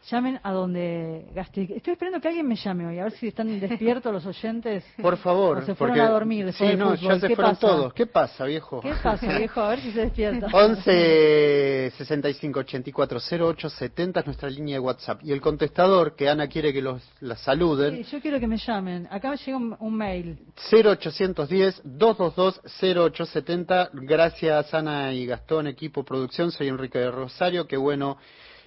[0.10, 1.62] Llamen a donde gaste.
[1.76, 4.84] Estoy esperando que alguien me llame hoy, a ver si están despiertos los oyentes.
[5.00, 5.60] Por favor.
[5.60, 6.02] O se fueron porque...
[6.02, 7.68] a dormir Sí, no, ya se ¿Qué fueron pasa?
[7.68, 7.94] todos.
[7.94, 8.82] ¿Qué pasa, viejo?
[8.82, 9.62] ¿Qué pasa, viejo?
[9.62, 10.48] A ver si se despierta.
[10.52, 15.20] 11 65 84 08 70 es nuestra línea de WhatsApp.
[15.24, 18.58] Y el contestador, que Ana quiere que los la saluden, Sí, yo quiero que me
[18.58, 19.08] llamen.
[19.12, 20.40] Acá me llega un, un mail.
[20.72, 23.90] 0810 222 0870.
[23.94, 26.52] Gracias Ana y Gastón, equipo producción.
[26.52, 27.68] Soy Enrique de Rosario.
[27.68, 28.18] Qué bueno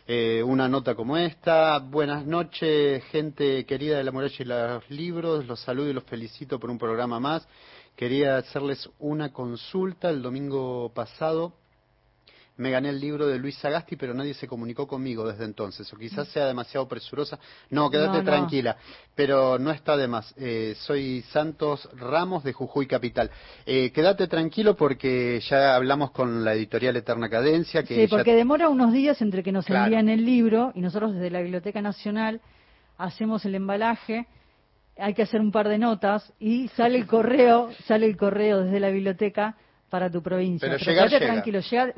[0.06, 1.78] eh, una nota como esta.
[1.78, 5.46] Buenas noches, gente querida de la muralla y los libros.
[5.46, 7.48] Los saludo y los felicito por un programa más.
[7.96, 10.10] Quería hacerles una consulta.
[10.10, 11.54] El domingo pasado
[12.56, 15.92] me gané el libro de Luis Sagasti, pero nadie se comunicó conmigo desde entonces.
[15.92, 17.38] O quizás sea demasiado presurosa.
[17.70, 18.24] No, quédate No, no.
[18.24, 18.76] tranquila.
[19.16, 20.32] Pero no está de más.
[20.36, 23.30] Eh, soy Santos Ramos de Jujuy Capital.
[23.66, 27.82] Eh, quédate tranquilo porque ya hablamos con la editorial Eterna Cadencia.
[27.82, 29.86] Que Sí, ya- porque demora unos días entre que nos Claro.
[29.86, 32.40] envían el libro y nosotros desde la Biblioteca Nacional
[32.98, 34.26] hacemos el embalaje.
[34.96, 38.78] Hay que hacer un par de notas y sale el correo, sale el correo desde
[38.78, 39.56] la biblioteca
[39.94, 40.66] para tu provincia.
[40.68, 41.32] Pero llegar quédate llega.
[41.34, 41.92] tranquilo, llega-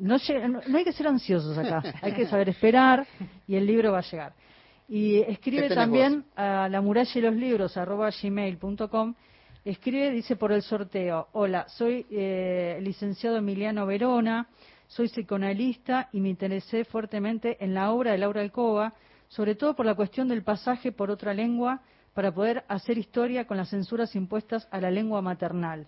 [0.00, 3.06] no, llega- no- no hay que ser ansiosos acá, hay que saber esperar
[3.46, 4.32] y el libro va a llegar.
[4.88, 9.14] Y escribe ¿Qué tenés también a la muralla y los libros arroba gmail.com.
[9.64, 14.48] Escribe, dice por el sorteo, hola, soy eh, licenciado Emiliano Verona,
[14.88, 18.94] soy psicoanalista y me interesé fuertemente en la obra de Laura Alcoba,
[19.28, 21.80] sobre todo por la cuestión del pasaje por otra lengua
[22.14, 25.86] para poder hacer historia con las censuras impuestas a la lengua maternal.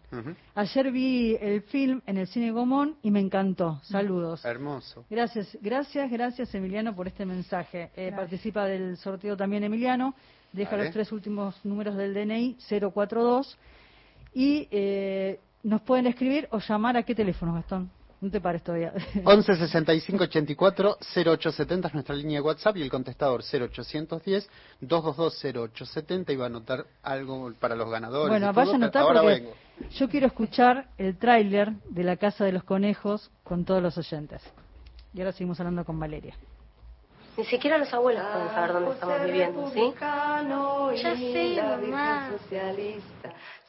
[0.54, 3.80] Ayer vi el film en el cine Gomón y me encantó.
[3.82, 4.44] Saludos.
[4.44, 5.04] Hermoso.
[5.10, 7.90] Gracias, gracias, gracias Emiliano por este mensaje.
[7.96, 10.14] Eh, participa del sorteo también Emiliano.
[10.52, 10.84] Deja Vale.
[10.84, 12.56] los tres últimos números del DNI
[12.92, 13.58] 042
[14.34, 17.90] y eh, nos pueden escribir o llamar a qué teléfono, Gastón.
[18.20, 18.92] No te pares todavía.
[19.24, 24.48] 11 65 84 0870 es nuestra línea de WhatsApp y el contestador 0810
[24.81, 28.31] 222 0870 y va a anotar algo para los ganadores.
[28.31, 29.55] Bueno, vaya a anotar ahora porque vengo.
[29.90, 34.42] yo quiero escuchar el tráiler de La Casa de los Conejos con todos los oyentes.
[35.12, 36.35] Y ahora seguimos hablando con Valeria.
[37.37, 39.92] Ni siquiera los abuelos pueden saber dónde estamos viviendo, ¿sí?
[41.03, 42.31] Ya sé, mamá.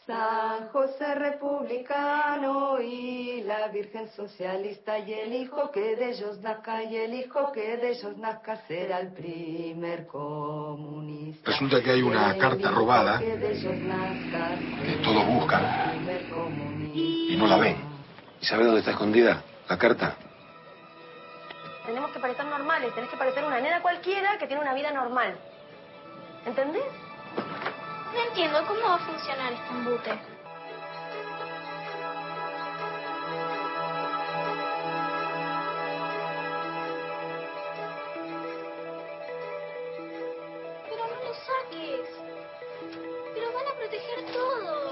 [0.05, 6.95] San José republicano y la Virgen socialista y el hijo que de ellos nazca y
[6.95, 11.49] el hijo que de ellos nazca será el primer comunista.
[11.49, 15.63] Resulta que hay una carta robada que de ellos nazca que todos buscan
[16.93, 17.75] y no la ven.
[18.39, 20.17] ¿Y sabe dónde está escondida la carta?
[21.87, 25.35] Tenemos que parecer normales, tenés que parecer una nena cualquiera que tiene una vida normal.
[26.45, 26.83] ¿Entendés?
[28.13, 30.11] No entiendo cómo va a funcionar este embute.
[40.89, 42.09] Pero no lo saques.
[43.33, 44.85] Pero van a proteger todo.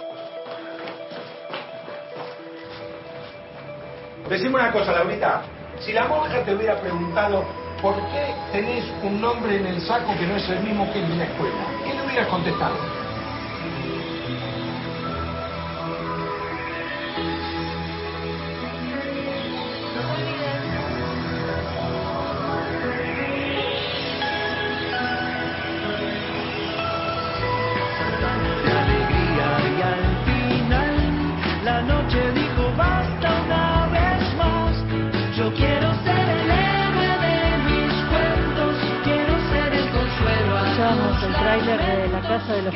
[4.30, 5.44] Decime una cosa, Laurita.
[5.80, 7.44] Si la monja te hubiera preguntado
[7.82, 11.16] por qué tenés un nombre en el saco que no es el mismo que de
[11.16, 13.03] la escuela, ¿qué le hubieras contestado?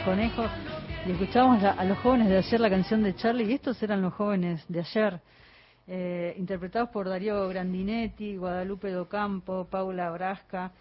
[0.08, 0.50] Conejos
[1.06, 4.14] y escuchábamos a, los jóvenes de ayer la canción de Charlie y estos eran los
[4.14, 5.20] jóvenes de ayer,
[5.86, 10.72] eh, interpretados por Darío Grandinetti, Guadalupe Docampo, Paula Brasca,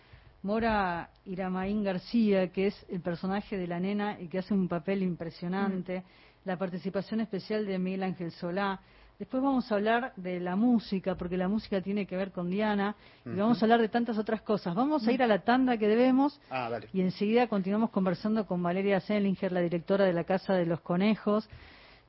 [0.45, 5.03] Mora Iramaín García, que es el personaje de la nena y que hace un papel
[5.03, 6.05] impresionante,
[6.45, 8.79] la participación especial de Miguel Ángel Solá.
[9.19, 12.95] Después vamos a hablar de la música, porque la música tiene que ver con Diana,
[13.25, 14.75] y vamos a hablar de tantas otras cosas.
[14.75, 19.01] Vamos a ir a la tanda que debemos Ah, y enseguida continuamos conversando con Valeria
[19.01, 21.49] Selinger, la directora de la Casa de los Conejos,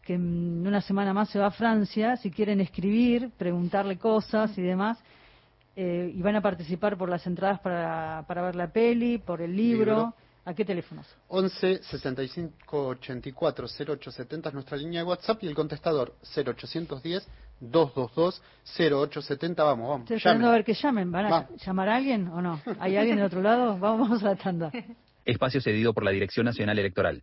[0.04, 2.18] que en una semana más se va a Francia.
[2.18, 5.00] Si quieren escribir, preguntarle cosas y demás,
[5.78, 9.56] eh, y van a participar por las entradas para, para ver la peli, por el
[9.56, 9.96] libro.
[9.96, 10.14] Libro.
[10.48, 11.06] ¿A qué teléfonos?
[11.28, 17.28] 11 65 84 0870 es nuestra línea de WhatsApp y el contestador 0810
[17.60, 18.42] 222
[18.80, 19.64] 0870.
[19.66, 20.02] Vamos, vamos.
[20.04, 21.12] Estoy esperando a ver que llamen.
[21.12, 21.50] ¿Van a Va.
[21.58, 22.62] llamar a alguien o no?
[22.80, 23.78] ¿Hay alguien del otro lado?
[23.78, 24.72] Vamos, vamos a la tanda.
[25.26, 27.22] Espacio cedido por la Dirección Nacional Electoral.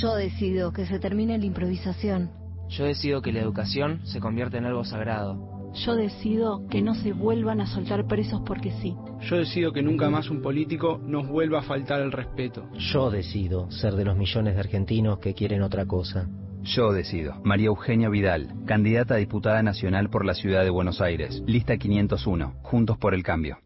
[0.00, 2.30] Yo decido que se termine la improvisación.
[2.68, 5.55] Yo decido que la educación se convierte en algo sagrado.
[5.84, 8.96] Yo decido que no se vuelvan a soltar presos porque sí.
[9.20, 12.68] Yo decido que nunca más un político nos vuelva a faltar el respeto.
[12.92, 16.28] Yo decido ser de los millones de argentinos que quieren otra cosa.
[16.62, 17.34] Yo decido.
[17.44, 21.42] María Eugenia Vidal, candidata a diputada nacional por la ciudad de Buenos Aires.
[21.46, 22.54] Lista 501.
[22.62, 23.58] Juntos por el cambio.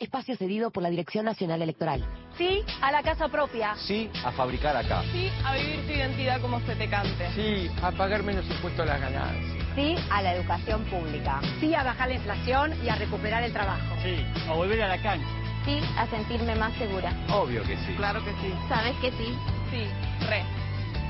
[0.00, 2.02] Espacio cedido por la Dirección Nacional Electoral.
[2.36, 3.74] Sí a la casa propia.
[3.76, 5.02] Sí a fabricar acá.
[5.12, 7.30] Sí a vivir tu identidad como se te cante.
[7.34, 9.59] Sí, a pagar menos impuestos a las ganancias.
[9.74, 11.40] Sí a la educación pública.
[11.60, 13.94] Sí a bajar la inflación y a recuperar el trabajo.
[14.02, 14.16] Sí,
[14.48, 15.26] a volver a la cancha.
[15.64, 17.12] Sí a sentirme más segura.
[17.32, 17.94] Obvio que sí.
[17.96, 18.52] Claro que sí.
[18.68, 19.34] ¿Sabes que sí?
[19.70, 19.84] Sí,
[20.26, 20.42] re.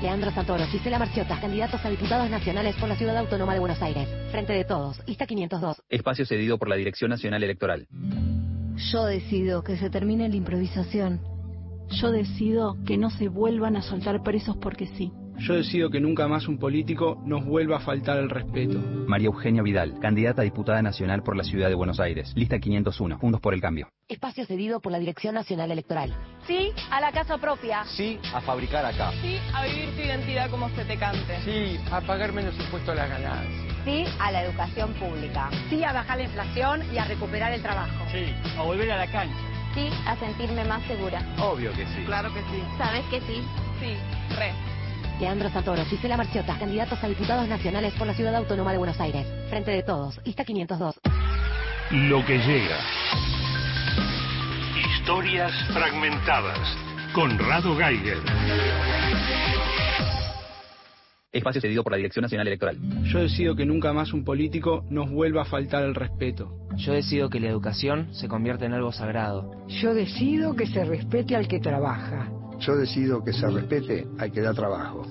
[0.01, 4.07] Leandro Santoro, Gisela Marciota, candidatos a diputados nacionales por la Ciudad Autónoma de Buenos Aires.
[4.31, 5.83] Frente de todos, lista 502.
[5.89, 7.87] Espacio cedido por la Dirección Nacional Electoral.
[8.91, 11.21] Yo decido que se termine la improvisación.
[11.89, 15.11] Yo decido que no se vuelvan a soltar presos porque sí.
[15.41, 18.77] Yo decido que nunca más un político nos vuelva a faltar el respeto.
[19.07, 22.31] María Eugenia Vidal, candidata a diputada nacional por la ciudad de Buenos Aires.
[22.35, 23.17] Lista 501.
[23.17, 23.89] Juntos por el cambio.
[24.07, 26.13] Espacio cedido por la Dirección Nacional Electoral.
[26.45, 27.83] Sí a la casa propia.
[27.85, 29.11] Sí a fabricar acá.
[29.23, 31.41] Sí a vivir tu identidad como se te cante.
[31.43, 33.75] Sí, a pagar menos impuestos a las ganancias.
[33.83, 35.49] Sí a la educación pública.
[35.71, 38.05] Sí a bajar la inflación y a recuperar el trabajo.
[38.11, 38.25] Sí,
[38.59, 39.35] a volver a la cancha.
[39.73, 41.25] Sí a sentirme más segura.
[41.39, 42.03] Obvio que sí.
[42.05, 42.61] Claro que sí.
[42.77, 43.41] ¿Sabes que sí?
[43.79, 43.95] Sí,
[44.35, 44.51] re.
[45.21, 49.27] Leandro Santoro, Gisela Marciota, candidatos a diputados nacionales por la Ciudad Autónoma de Buenos Aires.
[49.49, 50.99] Frente de todos, lista 502.
[51.91, 52.77] lo que llega.
[54.95, 56.57] Historias fragmentadas.
[57.13, 58.17] Conrado Geiger.
[61.31, 62.77] Espacio cedido por la Dirección Nacional Electoral.
[63.03, 66.51] Yo decido que nunca más un político nos vuelva a faltar el respeto.
[66.77, 69.51] Yo decido que la educación se convierta en algo sagrado.
[69.67, 72.40] Yo decido que se respete al que trabaja.
[72.61, 75.01] Yo decido que se respete al que da trabajo.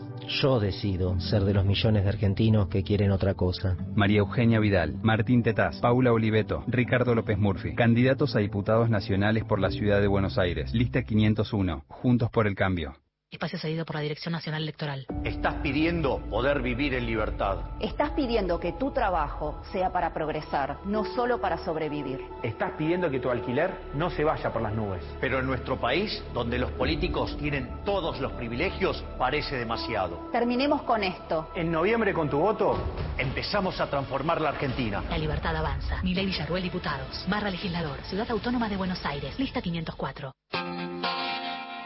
[0.40, 3.76] Yo decido ser de los millones de argentinos que quieren otra cosa.
[3.96, 9.58] María Eugenia Vidal, Martín Tetaz, Paula Oliveto, Ricardo López Murphy, candidatos a diputados nacionales por
[9.58, 10.72] la ciudad de Buenos Aires.
[10.72, 12.92] Lista 501, Juntos por el Cambio.
[13.30, 15.06] Espacio cedido por la Dirección Nacional Electoral.
[15.22, 17.58] Estás pidiendo poder vivir en libertad.
[17.78, 22.20] Estás pidiendo que tu trabajo sea para progresar, no solo para sobrevivir.
[22.42, 25.04] Estás pidiendo que tu alquiler no se vaya por las nubes.
[25.20, 30.28] Pero en nuestro país, donde los políticos tienen todos los privilegios, parece demasiado.
[30.32, 31.50] Terminemos con esto.
[31.54, 32.82] En noviembre, con tu voto,
[33.16, 35.04] empezamos a transformar la Argentina.
[35.08, 36.02] La libertad avanza.
[36.02, 37.24] Milei Villarruel, diputados.
[37.28, 38.00] Barra legislador.
[38.02, 39.38] Ciudad Autónoma de Buenos Aires.
[39.38, 40.32] Lista 504.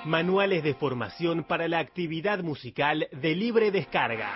[0.05, 4.31] Manuales de formación para la actividad musical de libre descarga.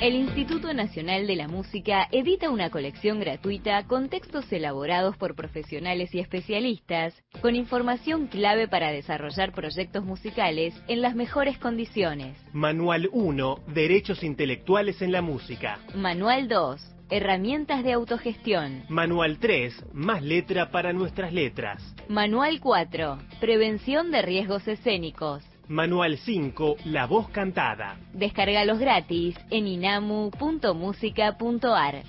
[0.00, 6.14] El Instituto Nacional de la Música edita una colección gratuita con textos elaborados por profesionales
[6.14, 12.34] y especialistas, con información clave para desarrollar proyectos musicales en las mejores condiciones.
[12.54, 15.78] Manual 1, Derechos Intelectuales en la Música.
[15.94, 18.84] Manual 2, Herramientas de autogestión.
[18.88, 19.84] Manual 3.
[19.92, 21.94] Más letra para nuestras letras.
[22.08, 23.18] Manual 4.
[23.38, 25.44] Prevención de riesgos escénicos.
[25.68, 26.76] Manual 5.
[26.86, 27.98] La voz cantada.
[28.14, 32.02] Descárgalos gratis en inamu.musica.ar.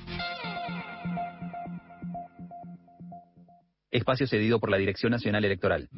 [3.92, 5.90] Espacio cedido por la Dirección Nacional Electoral.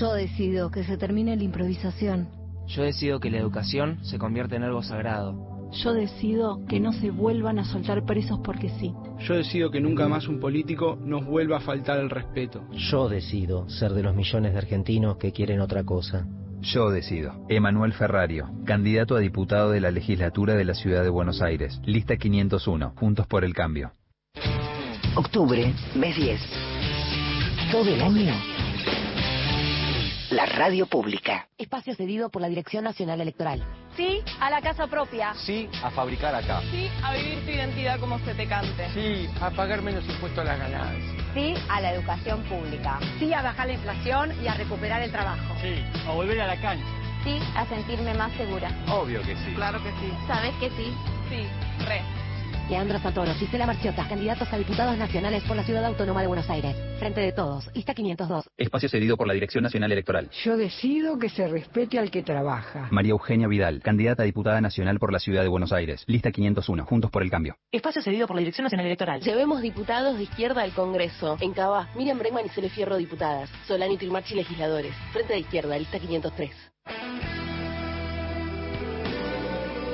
[0.00, 2.28] Yo decido que se termine la improvisación.
[2.66, 5.53] Yo decido que la educación se convierta en algo sagrado.
[5.82, 8.94] Yo decido que no se vuelvan a soltar presos porque sí.
[9.20, 12.64] Yo decido que nunca más un político nos vuelva a faltar el respeto.
[12.72, 16.26] Yo decido ser de los millones de argentinos que quieren otra cosa.
[16.60, 17.34] Yo decido.
[17.48, 21.80] Emanuel Ferrario, candidato a diputado de la legislatura de la ciudad de Buenos Aires.
[21.84, 23.92] Lista 501, Juntos por el Cambio.
[25.16, 26.40] Octubre, mes 10.
[27.70, 28.53] Todo el año.
[30.30, 31.48] La radio pública.
[31.58, 33.62] Espacio cedido por la Dirección Nacional Electoral.
[33.94, 35.34] Sí a la casa propia.
[35.34, 36.62] Sí a fabricar acá.
[36.70, 38.88] Sí a vivir tu identidad como se te cante.
[38.94, 41.24] Sí a pagar menos impuestos a las ganancias.
[41.34, 42.98] Sí a la educación pública.
[43.18, 45.54] Sí a bajar la inflación y a recuperar el trabajo.
[45.60, 46.86] Sí a volver a la cancha.
[47.22, 48.70] Sí a sentirme más segura.
[48.88, 49.52] Obvio que sí.
[49.54, 50.10] Claro que sí.
[50.26, 50.92] ¿Sabes que sí?
[51.28, 51.46] Sí,
[51.84, 52.00] re.
[52.68, 56.74] Leandro Santoro, Gisela Marciota, candidatos a diputados nacionales por la Ciudad Autónoma de Buenos Aires.
[56.98, 58.48] Frente de todos, lista 502.
[58.56, 60.30] Espacio cedido por la Dirección Nacional Electoral.
[60.42, 62.88] Yo decido que se respete al que trabaja.
[62.90, 66.04] María Eugenia Vidal, candidata a diputada nacional por la Ciudad de Buenos Aires.
[66.06, 67.56] Lista 501, Juntos por el Cambio.
[67.70, 69.20] Espacio cedido por la Dirección Nacional Electoral.
[69.20, 71.36] Llevemos diputados de izquierda al Congreso.
[71.40, 73.50] En Cabá, Miriam Bregman y Cele Fierro, diputadas.
[73.66, 74.94] Solani y Trimarchi, legisladores.
[75.12, 76.50] Frente de izquierda, lista 503.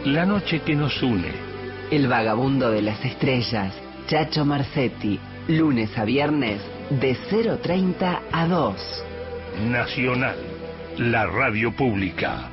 [0.05, 1.50] La noche que nos une.
[1.91, 3.75] El vagabundo de las estrellas,
[4.07, 5.19] Chacho Marcetti,
[5.49, 9.05] lunes a viernes de 0.30 a 2.
[9.69, 10.37] Nacional,
[10.99, 12.49] la radio pública.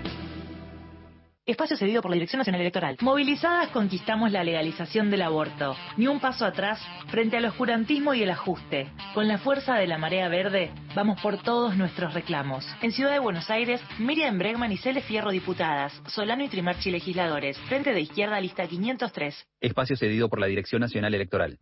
[1.48, 2.98] Espacio cedido por la Dirección Nacional Electoral.
[3.00, 5.78] Movilizadas conquistamos la legalización del aborto.
[5.96, 6.78] Ni un paso atrás
[7.08, 8.92] frente al oscurantismo y el ajuste.
[9.14, 12.68] Con la fuerza de la marea verde, vamos por todos nuestros reclamos.
[12.82, 17.58] En Ciudad de Buenos Aires, Miriam Bregman y Cele Fierro diputadas, Solano y Trimarchi legisladores.
[17.70, 19.48] Frente de izquierda, lista 503.
[19.62, 21.60] Espacio cedido por la Dirección Nacional Electoral.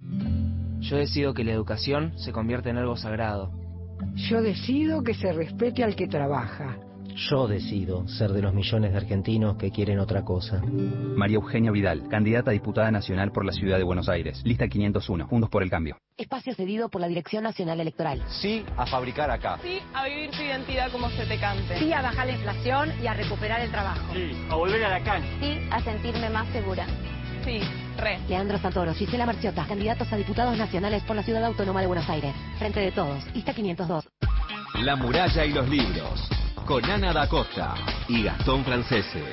[0.80, 3.52] Yo decido que la educación se convierta en algo sagrado.
[4.16, 6.76] Yo decido que se respete al que trabaja.
[7.16, 10.62] Yo decido ser de los millones de argentinos que quieren otra cosa.
[10.62, 14.42] María Eugenia Vidal, candidata a diputada nacional por la ciudad de Buenos Aires.
[14.44, 15.98] Lista 501, Juntos por el Cambio.
[16.18, 18.22] Espacio cedido por la Dirección Nacional Electoral.
[18.28, 19.60] Sí a fabricar acá.
[19.64, 21.80] Sí a vivir tu identidad como se te cante.
[21.80, 24.14] Sí a bajar la inflación y a recuperar el trabajo.
[24.14, 25.30] Sí a volver a la cancha.
[25.40, 26.86] Sí a sentirme más segura.
[27.46, 27.62] Sí,
[27.98, 28.20] re.
[28.28, 32.36] Leandro Santoro, Gisela Marciota, candidatos a diputados nacionales por la Ciudad Autónoma de Buenos Aires.
[32.60, 34.06] Frente de todos, lista 502.
[34.84, 36.30] La muralla y los libros,
[36.66, 37.76] con Ana da Costa
[38.08, 39.24] y Gastón Francese.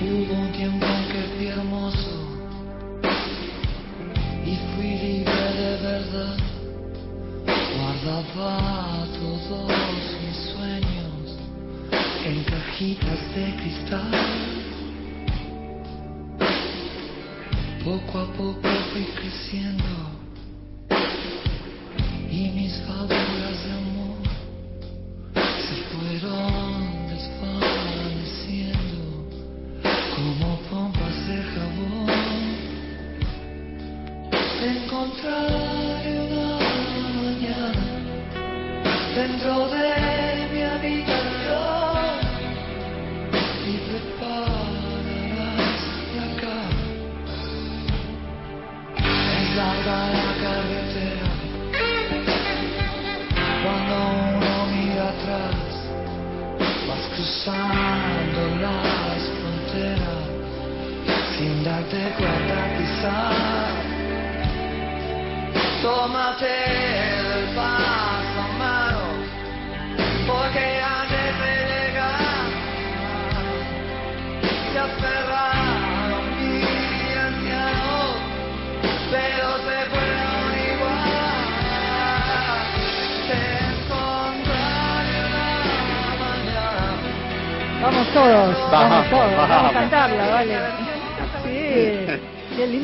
[0.00, 2.10] Hubo un tiempo que fui hermoso
[4.46, 6.36] y fui libre de verdad.
[7.76, 8.75] Guardaba
[12.86, 14.10] fitas de cristal.
[17.82, 19.84] Pouco a pouco fui crescendo
[22.30, 24.18] e mis válvulas de amor
[25.66, 26.65] se foram.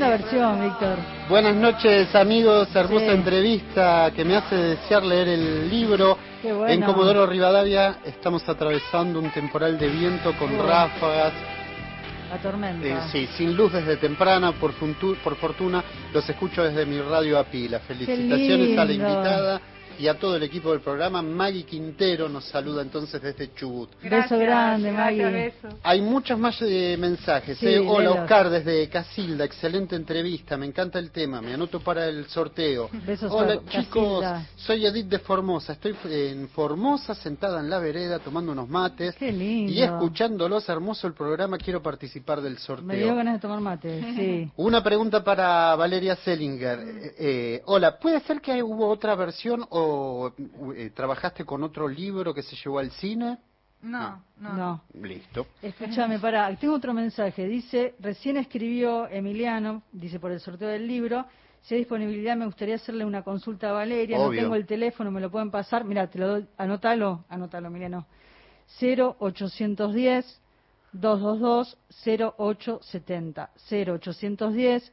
[0.03, 0.96] Linda versión, Víctor.
[1.28, 3.12] Buenas noches amigos, hermosa Sí.
[3.12, 6.18] entrevista que me hace desear leer el libro.
[6.42, 6.72] Qué bueno.
[6.72, 11.32] En Comodoro Rivadavia estamos atravesando un temporal de viento con ráfagas,
[12.30, 12.86] La tormenta.
[12.86, 14.72] eh, sí, sin luz desde temprana, por,
[15.22, 17.78] por fortuna los escucho desde mi radio a pila.
[17.80, 19.61] Felicitaciones a la invitada
[19.99, 21.22] y a todo el equipo del programa.
[21.22, 23.90] Maggie Quintero nos saluda entonces desde Chubut.
[24.03, 25.53] beso grande, Maggie.
[25.82, 27.59] Hay muchos más eh, mensajes.
[27.59, 27.78] Sí, eh.
[27.78, 28.18] Hola léelos.
[28.22, 32.88] Oscar desde Casilda, excelente entrevista, me encanta el tema, me anoto para el sorteo.
[33.07, 34.47] Besos Hola chicos, Casilda.
[34.57, 39.32] soy Edith de Formosa, estoy en Formosa sentada en la vereda tomando unos mates Qué
[39.32, 39.72] lindo.
[39.72, 43.16] y escuchándolos, hermoso el programa, quiero participar del Me dio sorteo.
[43.16, 44.51] ganas de tomar mate, sí.
[44.57, 46.78] Una pregunta para Valeria Sellinger.
[46.80, 49.82] Eh, eh, hola, ¿puede ser que hubo otra versión o
[50.76, 53.39] eh, trabajaste con otro libro que se llevó al cine?
[53.83, 54.53] No, no.
[54.53, 54.83] No.
[54.95, 55.47] Listo.
[55.61, 57.47] Escúchame, para, tengo otro mensaje.
[57.49, 61.26] Dice, recién escribió Emiliano, dice por el sorteo del libro,
[61.62, 64.28] si hay disponibilidad me gustaría hacerle una consulta a Valeria, Obvio.
[64.28, 65.85] no tengo el teléfono, me lo pueden pasar.
[65.85, 68.07] Mira, te lo doy, anótalo, anótalo, Emiliano.
[68.80, 70.41] 0810
[70.93, 73.51] 222 0870.
[73.70, 74.93] 0810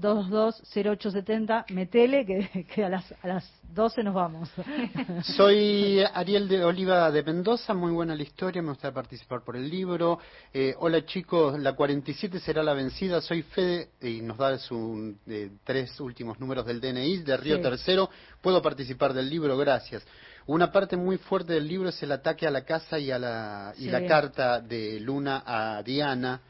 [0.00, 1.66] 222 0870.
[1.70, 4.50] Metele que, que a las a las 12 nos vamos.
[5.36, 9.70] Soy Ariel de Oliva de Mendoza, muy buena la historia, me gustaría participar por el
[9.70, 10.18] libro.
[10.52, 16.00] Eh, hola chicos, la 47 será la vencida, soy Fede y nos da eh, tres
[16.00, 17.62] últimos números del DNI de Río Sí.
[17.62, 18.10] Tercero.
[18.40, 20.04] Puedo participar del libro, gracias.
[20.46, 23.72] Una parte muy fuerte del libro es el ataque a la casa y, a la,
[23.76, 23.90] y Sí.
[23.90, 26.40] la carta de Luna a Diana.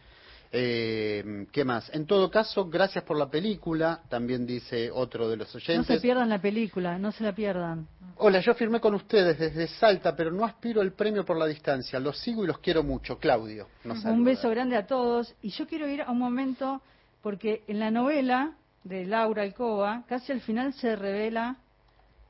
[0.52, 1.88] Eh, ¿Qué más?
[1.94, 5.86] En todo caso, gracias por la película, también dice otro de los No oyentes.
[5.86, 7.86] se pierdan la película, no se la pierdan.
[8.16, 12.00] Hola, yo firmé con ustedes desde Salta, pero no aspiro al premio por la distancia.
[12.00, 13.18] Los sigo y los quiero mucho.
[13.18, 15.34] Claudio, nos Un beso grande a todos.
[15.40, 16.82] Y yo quiero ir a un momento,
[17.22, 21.56] porque en la novela de Laura Alcoba, casi al final se revela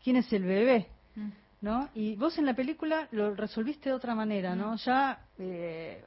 [0.05, 0.89] quién es el bebé,
[1.61, 1.89] ¿no?
[1.95, 4.77] Y vos en la película lo resolviste de otra manera, ¿no?
[4.77, 6.05] Ya, eh,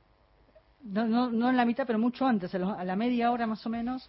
[0.84, 3.47] no, no, no en la mitad, pero mucho antes, a, lo- a la media hora
[3.47, 4.07] más o menos,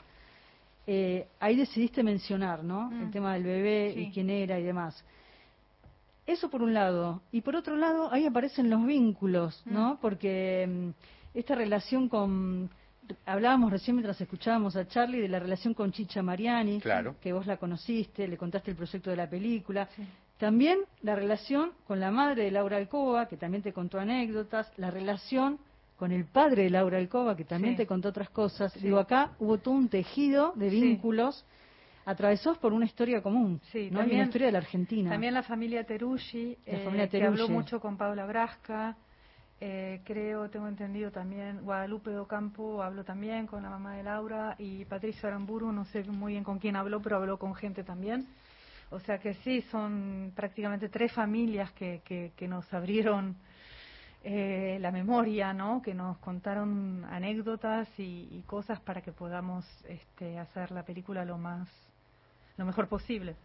[0.86, 2.90] eh, ahí decidiste mencionar, ¿no?
[3.00, 5.02] El tema del bebé y quién era y demás.
[6.26, 7.20] Eso por un lado.
[7.32, 9.98] Y por otro lado, ahí aparecen los vínculos, ¿no?
[10.00, 12.70] Porque mm, esta relación con...
[13.26, 17.16] Hablábamos recién mientras escuchábamos a Charlie de la relación con Chicha Mariani, Claro.
[17.20, 19.86] que vos la conociste, le contaste el proyecto de la película.
[20.38, 24.90] También la relación con la madre de Laura Alcoba, que también te contó anécdotas, la
[24.90, 25.58] relación
[25.96, 27.78] con el padre de Laura Alcoba, que también Sí.
[27.78, 28.72] te contó otras cosas.
[28.72, 28.80] Sí.
[28.80, 30.80] Digo, acá hubo todo un tejido de Sí.
[30.80, 31.44] vínculos
[32.06, 34.00] atravesados por una historia común, Sí, ¿no?
[34.00, 35.10] También- una historia de la Argentina.
[35.10, 38.96] También la familia Teruggi, La eh, familia que habló mucho con Paula Brasca.
[39.60, 44.84] eh, creo, tengo entendido también, Guadalupe Ocampo habló también con la mamá de Laura y
[44.84, 48.26] Patricia Aramburu, no sé muy bien con quién habló, pero habló con gente también.
[48.90, 53.36] O sea que sí, son prácticamente tres familias que, que, que nos abrieron
[54.24, 55.82] eh, la memoria, ¿no?
[55.82, 61.36] Que nos contaron anécdotas y, y cosas para que podamos este, hacer la película lo
[61.38, 61.68] más,
[62.56, 63.36] lo mejor posible.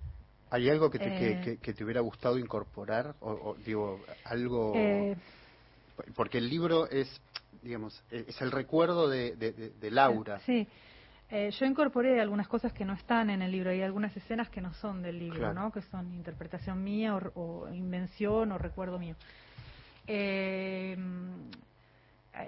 [0.51, 1.41] ¿Hay algo que te, que- Eh.
[1.43, 3.13] que, que te hubiera gustado incorporar?
[3.19, 4.73] O, o, digo, algo...
[4.75, 5.15] Eh,
[6.15, 7.07] Porque el libro es,
[7.61, 10.39] digamos, es el recuerdo de, de- de- de Laura.
[10.45, 10.65] Sí,
[11.32, 14.61] Eh, yo incorporé algunas cosas que no están en el libro y algunas escenas que
[14.61, 15.53] no son del libro, Claro.
[15.53, 15.71] ¿no?
[15.71, 19.15] Que son interpretación mía o, o invención o recuerdo mío.
[20.08, 20.97] Eh,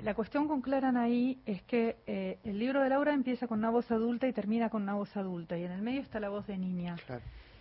[0.03, 3.69] la cuestión con Claran ahí es que eh, el libro de Laura empieza con una
[3.69, 6.47] voz adulta y termina con una voz adulta y en el medio está la voz
[6.47, 6.95] de niña.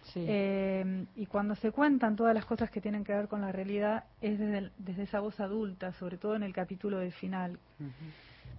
[0.05, 0.25] Sí.
[0.27, 4.05] Eh, y cuando se cuentan todas las cosas que tienen que ver con la realidad
[4.21, 7.59] es desde, el- desde esa voz adulta, sobre todo en el capítulo del final.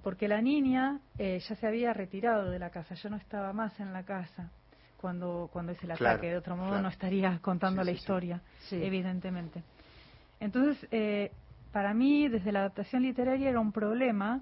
[0.04, 3.80] Porque la niña eh, ya se había retirado de la casa, ya no estaba más
[3.80, 4.50] en la casa
[4.98, 6.28] cuando, cuando es el Claro, ataque.
[6.32, 6.84] De otro modo claro.
[6.84, 8.76] no estaría contando Sí, la sí, historia, Sí.
[8.84, 9.64] evidentemente.
[10.42, 11.32] Entonces, eh,
[11.72, 14.42] para mí, desde la adaptación literaria era un problema.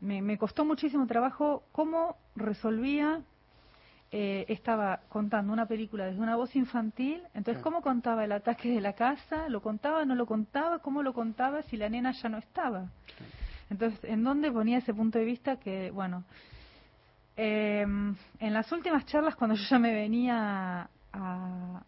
[0.00, 3.22] Me, me costó muchísimo trabajo cómo resolvía.
[4.12, 8.80] eh, estaba contando una película desde una voz infantil, entonces, ¿cómo contaba el ataque de
[8.80, 9.48] la casa?
[9.48, 10.78] ¿Lo contaba, no lo contaba?
[10.78, 12.86] ¿Cómo lo contaba si la nena ya no estaba?
[13.68, 16.22] Entonces, ¿en dónde ponía ese punto de vista que, bueno,
[17.36, 21.82] eh, en las últimas charlas, cuando yo ya me venía a, a-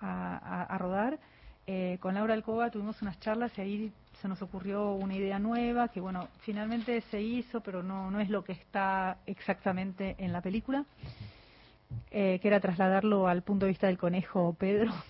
[0.00, 1.18] a- a rodar,
[1.66, 5.88] eh, con Laura Alcoba tuvimos unas charlas y ahí se nos ocurrió una idea nueva
[5.88, 10.40] que, bueno, finalmente se hizo, pero no, no es lo que está exactamente en la
[10.40, 10.84] película,
[12.10, 14.92] eh, que era trasladarlo al punto de vista del conejo Pedro.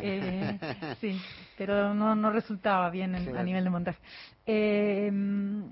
[0.00, 0.58] Eh,
[1.00, 1.20] sí,
[1.56, 3.98] pero no, no resultaba bien en- a nivel de montaje.
[4.46, 5.62] Eh, mm,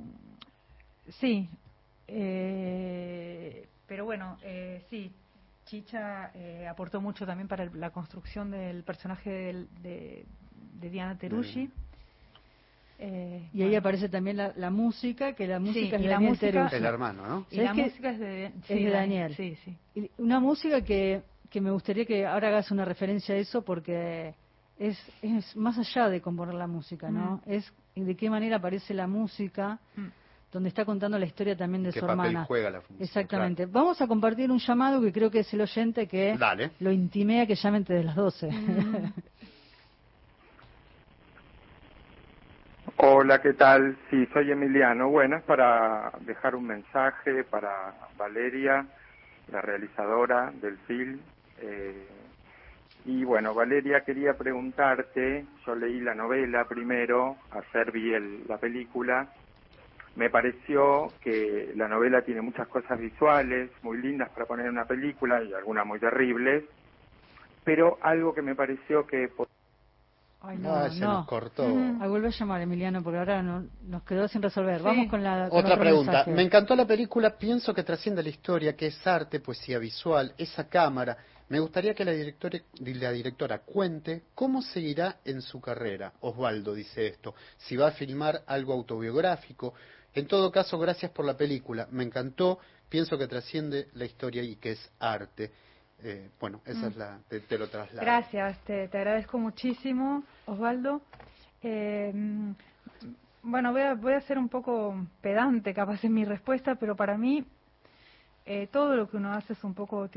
[1.20, 1.49] sí,
[2.09, 5.12] eh, pero bueno, eh, sí,
[5.66, 10.24] Chicha eh, aportó mucho también para el- la construcción del personaje del- de,
[10.80, 11.70] de Diana Teruggi.
[12.98, 13.78] Eh, Y ahí bueno.
[13.80, 16.76] aparece también la, la música, que la música es y de la Daniel música- Teruggi.
[16.76, 17.46] El hermano, ¿no?
[17.50, 19.34] Y ¿Sabes la música es de, Es sí, de Daniel.
[19.36, 19.76] Sí, sí.
[19.94, 24.34] Y Una música que, que me gustaría que ahora hagas una referencia a eso porque
[24.78, 27.42] es, es más allá de componer la música, ¿no?
[27.44, 30.06] Es de qué manera aparece la música, Mm.
[30.53, 32.44] Donde está contando la historia también de ¿Qué su papel hermana.
[32.47, 33.66] juega la música, Exactamente.
[33.66, 36.70] Vamos a compartir un llamado que creo que es el oyente que Dale.
[36.80, 38.49] lo intimé a que llame antes de las 12.
[42.99, 43.97] Hola, ¿qué tal?
[44.11, 45.11] Sí, soy Emiliano.
[45.11, 48.86] Bueno, es para dejar un mensaje para Valeria,
[49.53, 51.18] la realizadora del film.
[51.61, 52.07] Eh,
[53.05, 59.28] y bueno, Valeria, quería preguntarte, yo leí la novela primero, hacer vi el- la película.
[60.16, 64.86] Me pareció que la novela tiene muchas cosas visuales muy lindas para poner en una
[64.86, 66.64] película y algunas muy terribles,
[67.64, 69.28] pero algo que me pareció que
[70.40, 71.12] Ay, no, se no.
[71.14, 71.64] nos cortó.
[71.64, 74.80] Ay, vuelve a llamar, Emiliano, porque ahora no- nos quedó sin resolver.
[74.80, 76.12] Vamos con la con Otra pregunta.
[76.12, 76.30] mensaje.
[76.32, 80.68] Me encantó la película, pienso que trasciende la historia, que es arte, poesía visual, esa
[80.68, 81.16] cámara.
[81.48, 86.12] Me gustaría que la directora, la directora cuente cómo seguirá en su carrera.
[86.20, 87.34] Osvaldo dice esto.
[87.56, 89.74] Si va a filmar algo autobiográfico.
[90.16, 91.86] En todo caso, gracias por la película.
[91.90, 92.58] Me encantó.
[92.88, 95.52] Pienso que trasciende la historia y que es arte.
[96.02, 96.90] Eh, bueno, esa Mm.
[96.90, 97.18] es la.
[97.28, 98.04] Te, te lo traslado.
[98.04, 101.02] Gracias, te, te agradezco muchísimo, Osvaldo.
[101.62, 102.12] Eh,
[103.42, 107.16] bueno, voy a, voy a ser un poco pedante capaz en mi respuesta, pero para
[107.18, 107.44] mí
[108.46, 110.08] eh, todo lo que uno hace es un poco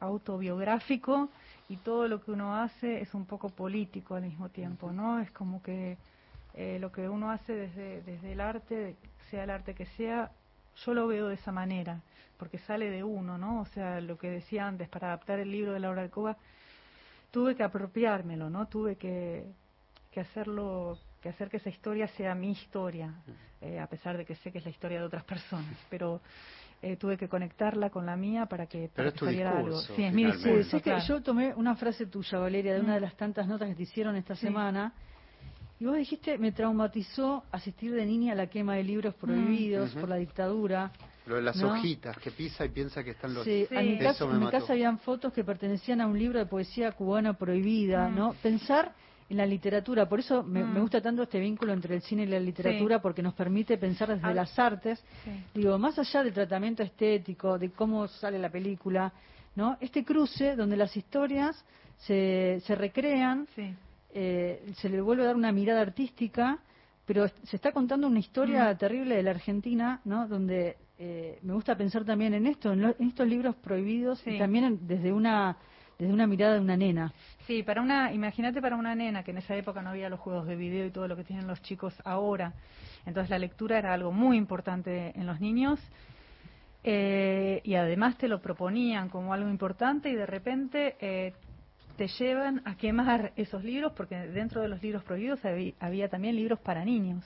[0.00, 1.30] autobiográfico
[1.68, 5.20] y todo lo que uno hace es un poco político al mismo tiempo, ¿no?
[5.20, 5.96] Es como que
[6.54, 8.96] eh, lo que uno hace desde, desde el arte,
[9.30, 10.30] sea el arte que sea,
[10.84, 12.00] yo lo veo de esa manera,
[12.38, 13.60] porque sale de uno, ¿no?
[13.60, 16.36] O sea, lo que decía antes, para adaptar el libro de Laura Alcoba,
[17.30, 18.66] tuve que apropiármelo, ¿no?
[18.66, 19.44] Tuve que,
[20.10, 23.14] que hacerlo, que hacer que esa historia sea mi historia,
[23.60, 26.20] eh, a pesar de que sé que es la historia de otras personas, pero
[26.82, 29.58] eh, tuve que conectarla con la mía para que, Pero para es que tu saliera
[29.58, 29.78] algo.
[29.80, 30.48] Sí, es mi finalmente.
[30.48, 30.70] discurso.
[30.70, 31.04] Sí, que claro.
[31.06, 34.16] yo tomé una frase tuya, Valeria, de una de las tantas notas que te hicieron
[34.16, 34.46] esta Sí.
[34.46, 34.92] semana.
[35.82, 39.98] Y vos dijiste, me traumatizó asistir de niña a la quema de libros prohibidos Ujú.
[40.02, 40.92] por la dictadura.
[41.26, 41.72] Lo de las ¿no?
[41.72, 43.42] hojitas, que pisa y piensa que están los.
[43.44, 46.46] Sí, en mi, casa, en mi casa habían fotos que pertenecían a un libro de
[46.46, 48.14] poesía cubana prohibida, Mm.
[48.16, 48.32] ¿no?
[48.40, 48.92] Pensar
[49.28, 50.72] en la literatura, por eso me, Mm.
[50.74, 54.06] me gusta tanto este vínculo entre el cine y la literatura, porque nos permite pensar
[54.10, 54.34] desde Ah.
[54.34, 55.30] las artes, Sí.
[55.52, 59.12] digo, más allá del tratamiento estético, de cómo sale la película,
[59.56, 59.76] ¿no?
[59.80, 61.64] Este cruce donde las historias
[61.98, 63.74] se, se recrean, Sí.
[64.12, 66.58] Eh, se le vuelve a dar una mirada artística,
[67.06, 68.76] pero se está contando una historia Mm.
[68.78, 70.28] terrible de la Argentina, ¿no?
[70.28, 74.30] Donde eh, me gusta pensar también en esto, en, lo- en estos libros prohibidos Sí.
[74.30, 75.56] y también en- desde una
[75.98, 77.12] desde una mirada de una nena.
[77.46, 80.46] Sí, para una, imagínate para una nena que en esa época no había los juegos
[80.48, 82.54] de video y todo lo que tienen los chicos ahora.
[83.06, 85.78] Entonces la lectura era algo muy importante en los niños
[86.84, 91.34] eh, y además te lo proponían como algo importante y de repente eh,
[91.96, 96.36] te llevan a quemar esos libros porque dentro de los libros prohibidos había, había también
[96.36, 97.24] libros para niños.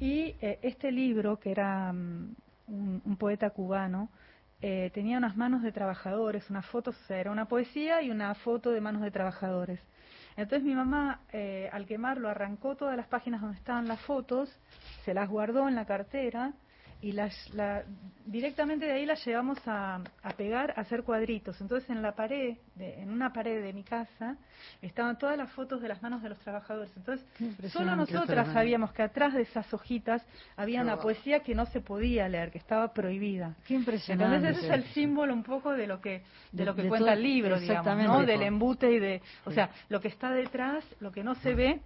[0.00, 2.34] Y eh, este libro, que era mm,
[2.68, 4.10] un, un poeta cubano,
[4.60, 8.34] eh, tenía unas manos de trabajadores, unas fotos, o sea, era una poesía y una
[8.34, 9.80] foto de manos de trabajadores.
[10.36, 14.48] Entonces mi mamá, eh, al quemarlo, arrancó todas las páginas donde estaban las fotos,
[15.04, 16.54] se las guardó en la cartera
[17.00, 17.84] y las, la,
[18.26, 21.60] directamente de ahí las llevamos a, a pegar, a hacer cuadritos.
[21.60, 24.36] Entonces en la pared, de, en una pared de mi casa,
[24.82, 26.90] estaban todas las fotos de las manos de los trabajadores.
[26.96, 27.24] Entonces
[27.70, 30.26] solo nosotras sabíamos que atrás de esas hojitas
[30.56, 33.54] había una poesía que no se podía leer, que estaba prohibida.
[33.66, 34.36] Qué impresionante.
[34.36, 36.88] Entonces ese es el símbolo un poco de lo que de, De- lo que de
[36.88, 38.12] cuenta todo- el libro, digamos, exactamente.
[38.12, 38.26] ¿no?
[38.26, 41.80] Del embute y de, o sea, lo que está detrás, lo que no se ve,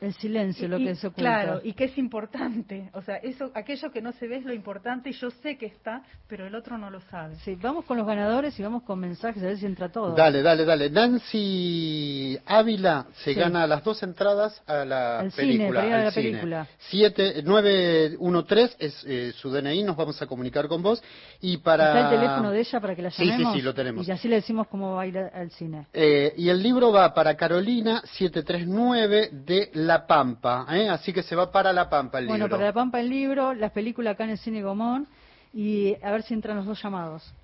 [0.00, 1.20] El silencio, lo que se oculta.
[1.42, 2.88] Claro, y que es importante.
[2.94, 5.66] O sea, eso, aquello que no se ve es lo importante y yo sé que
[5.66, 7.36] está, pero el otro no lo sabe.
[7.44, 10.14] Sí, vamos con los ganadores y vamos con mensajes a ver si entra todo.
[10.14, 10.88] Dale, dale, dale.
[10.90, 13.38] Nancy Ávila se Sí.
[13.38, 15.80] gana las dos entradas a la Al cine, película.
[15.80, 16.28] a al la cine.
[16.30, 16.66] película.
[16.88, 21.02] 7913 es eh, su DNI, nos vamos a comunicar con vos.
[21.40, 21.88] Y para...
[21.88, 23.54] Está el teléfono de ella para que la Sí, sí, llamemos.
[23.54, 24.08] sí, lo tenemos.
[24.08, 25.86] Y así le decimos cómo va a ir al cine.
[25.92, 30.88] Eh, y el libro va para Carolina 739 de La Pampa, ¿eh?
[30.88, 32.56] así que se va para La Pampa el Bueno, libro.
[32.56, 35.06] para La Pampa el libro, las películas acá en el Cine Gomón
[35.52, 37.34] y a ver si entran los dos llamados.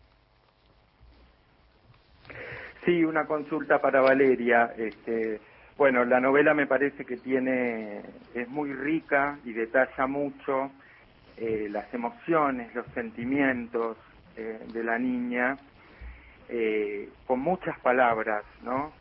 [2.85, 4.73] Sí, una consulta para Valeria.
[4.77, 5.41] Este,
[5.77, 8.03] bueno, la novela me parece que tiene
[8.35, 10.71] es muy rica y detalla mucho
[11.37, 13.97] eh, las emociones, los sentimientos
[14.37, 15.57] eh, de la niña
[16.49, 18.93] eh, con muchas palabras, ¿no?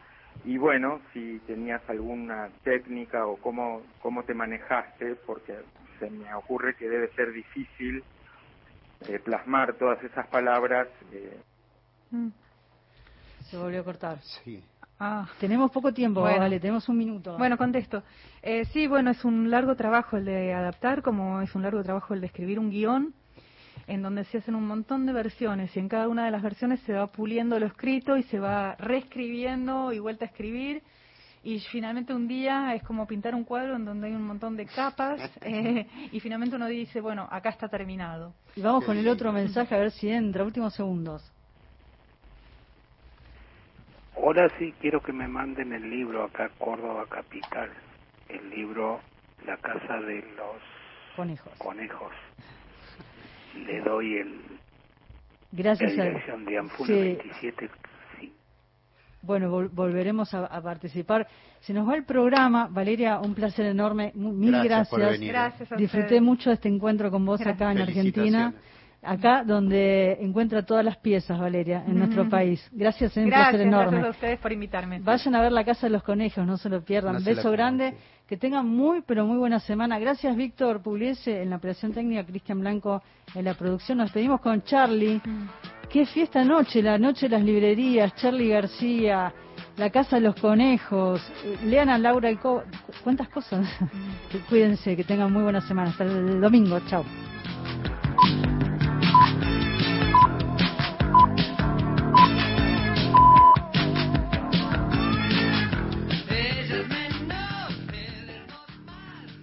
[0.46, 5.56] Y bueno, si tenías alguna técnica o cómo cómo te manejaste, porque
[6.00, 8.04] se me ocurre que debe ser difícil
[9.08, 10.88] eh, plasmar todas esas palabras.
[11.12, 11.40] eh,
[13.50, 14.20] Se volvió a cortar.
[14.22, 14.64] Sí.
[15.00, 15.28] Ah.
[15.40, 16.40] Tenemos poco tiempo, Bueno.
[16.40, 17.38] vale, tenemos un minuto.
[17.38, 18.04] Bueno, contesto.
[18.42, 22.14] Eh, sí, bueno, es un largo trabajo el de adaptar, como es un largo trabajo
[22.14, 23.14] el de escribir un guion,
[23.88, 26.80] en donde se hacen un montón de versiones y en cada una de las versiones
[26.82, 30.82] se va puliendo lo escrito y se va reescribiendo y vuelta a escribir.
[31.44, 34.66] Y finalmente un día es como pintar un cuadro en donde hay un montón de
[34.66, 38.34] capas eh, y finalmente uno dice, bueno, acá está terminado.
[38.56, 41.32] Y vamos con el otro mensaje a ver si entra, últimos segundos.
[44.18, 47.70] Ahora sí quiero que me manden el libro acá, Córdoba Capital.
[48.28, 49.00] El libro
[49.46, 50.58] La Casa de los
[51.16, 51.54] Conejos.
[51.60, 52.12] Conejos.
[53.56, 54.36] Le doy el,
[55.52, 56.94] Gracias la a de Sí.
[56.94, 57.70] 27.
[59.22, 61.28] Bueno, vol- volveremos a, a participar.
[61.62, 62.68] Se nos va el programa.
[62.70, 64.12] Valeria, un placer enorme.
[64.14, 64.90] Mil Gracias gracias.
[64.90, 65.32] por venir, ¿eh?
[65.32, 68.54] Gracias a Disfruté mucho de este encuentro con vos acá en Argentina.
[69.02, 72.32] Acá donde encuentra todas las piezas, Valeria, en nuestro Ujú.
[72.32, 72.68] país.
[72.72, 73.92] Gracias, es un Gracias, placer enorme.
[73.92, 75.00] gracias a ustedes por invitarme.
[75.00, 77.14] Vayan a ver la Casa de los Conejos, no se lo pierdan.
[77.14, 77.94] No Beso grande,
[78.28, 80.00] que tengan muy, pero muy buena semana.
[80.00, 83.02] Gracias, Víctor Pugliese en la operación técnica, Cristian Blanco
[83.34, 84.00] en la producción.
[84.00, 85.22] Nos despedimos con Charlie.
[85.90, 89.32] Qué fiesta noche, la noche de las librerías, Charlie García,
[89.78, 91.22] la Casa de los Conejos.
[91.44, 92.64] Eh, Lean a Laura Alcoba.
[93.04, 93.68] ¿Cuántas cosas?
[94.50, 95.92] Cuídense, que tengan muy buena semana.
[95.92, 96.80] Hasta el domingo.
[96.88, 97.06] Chao.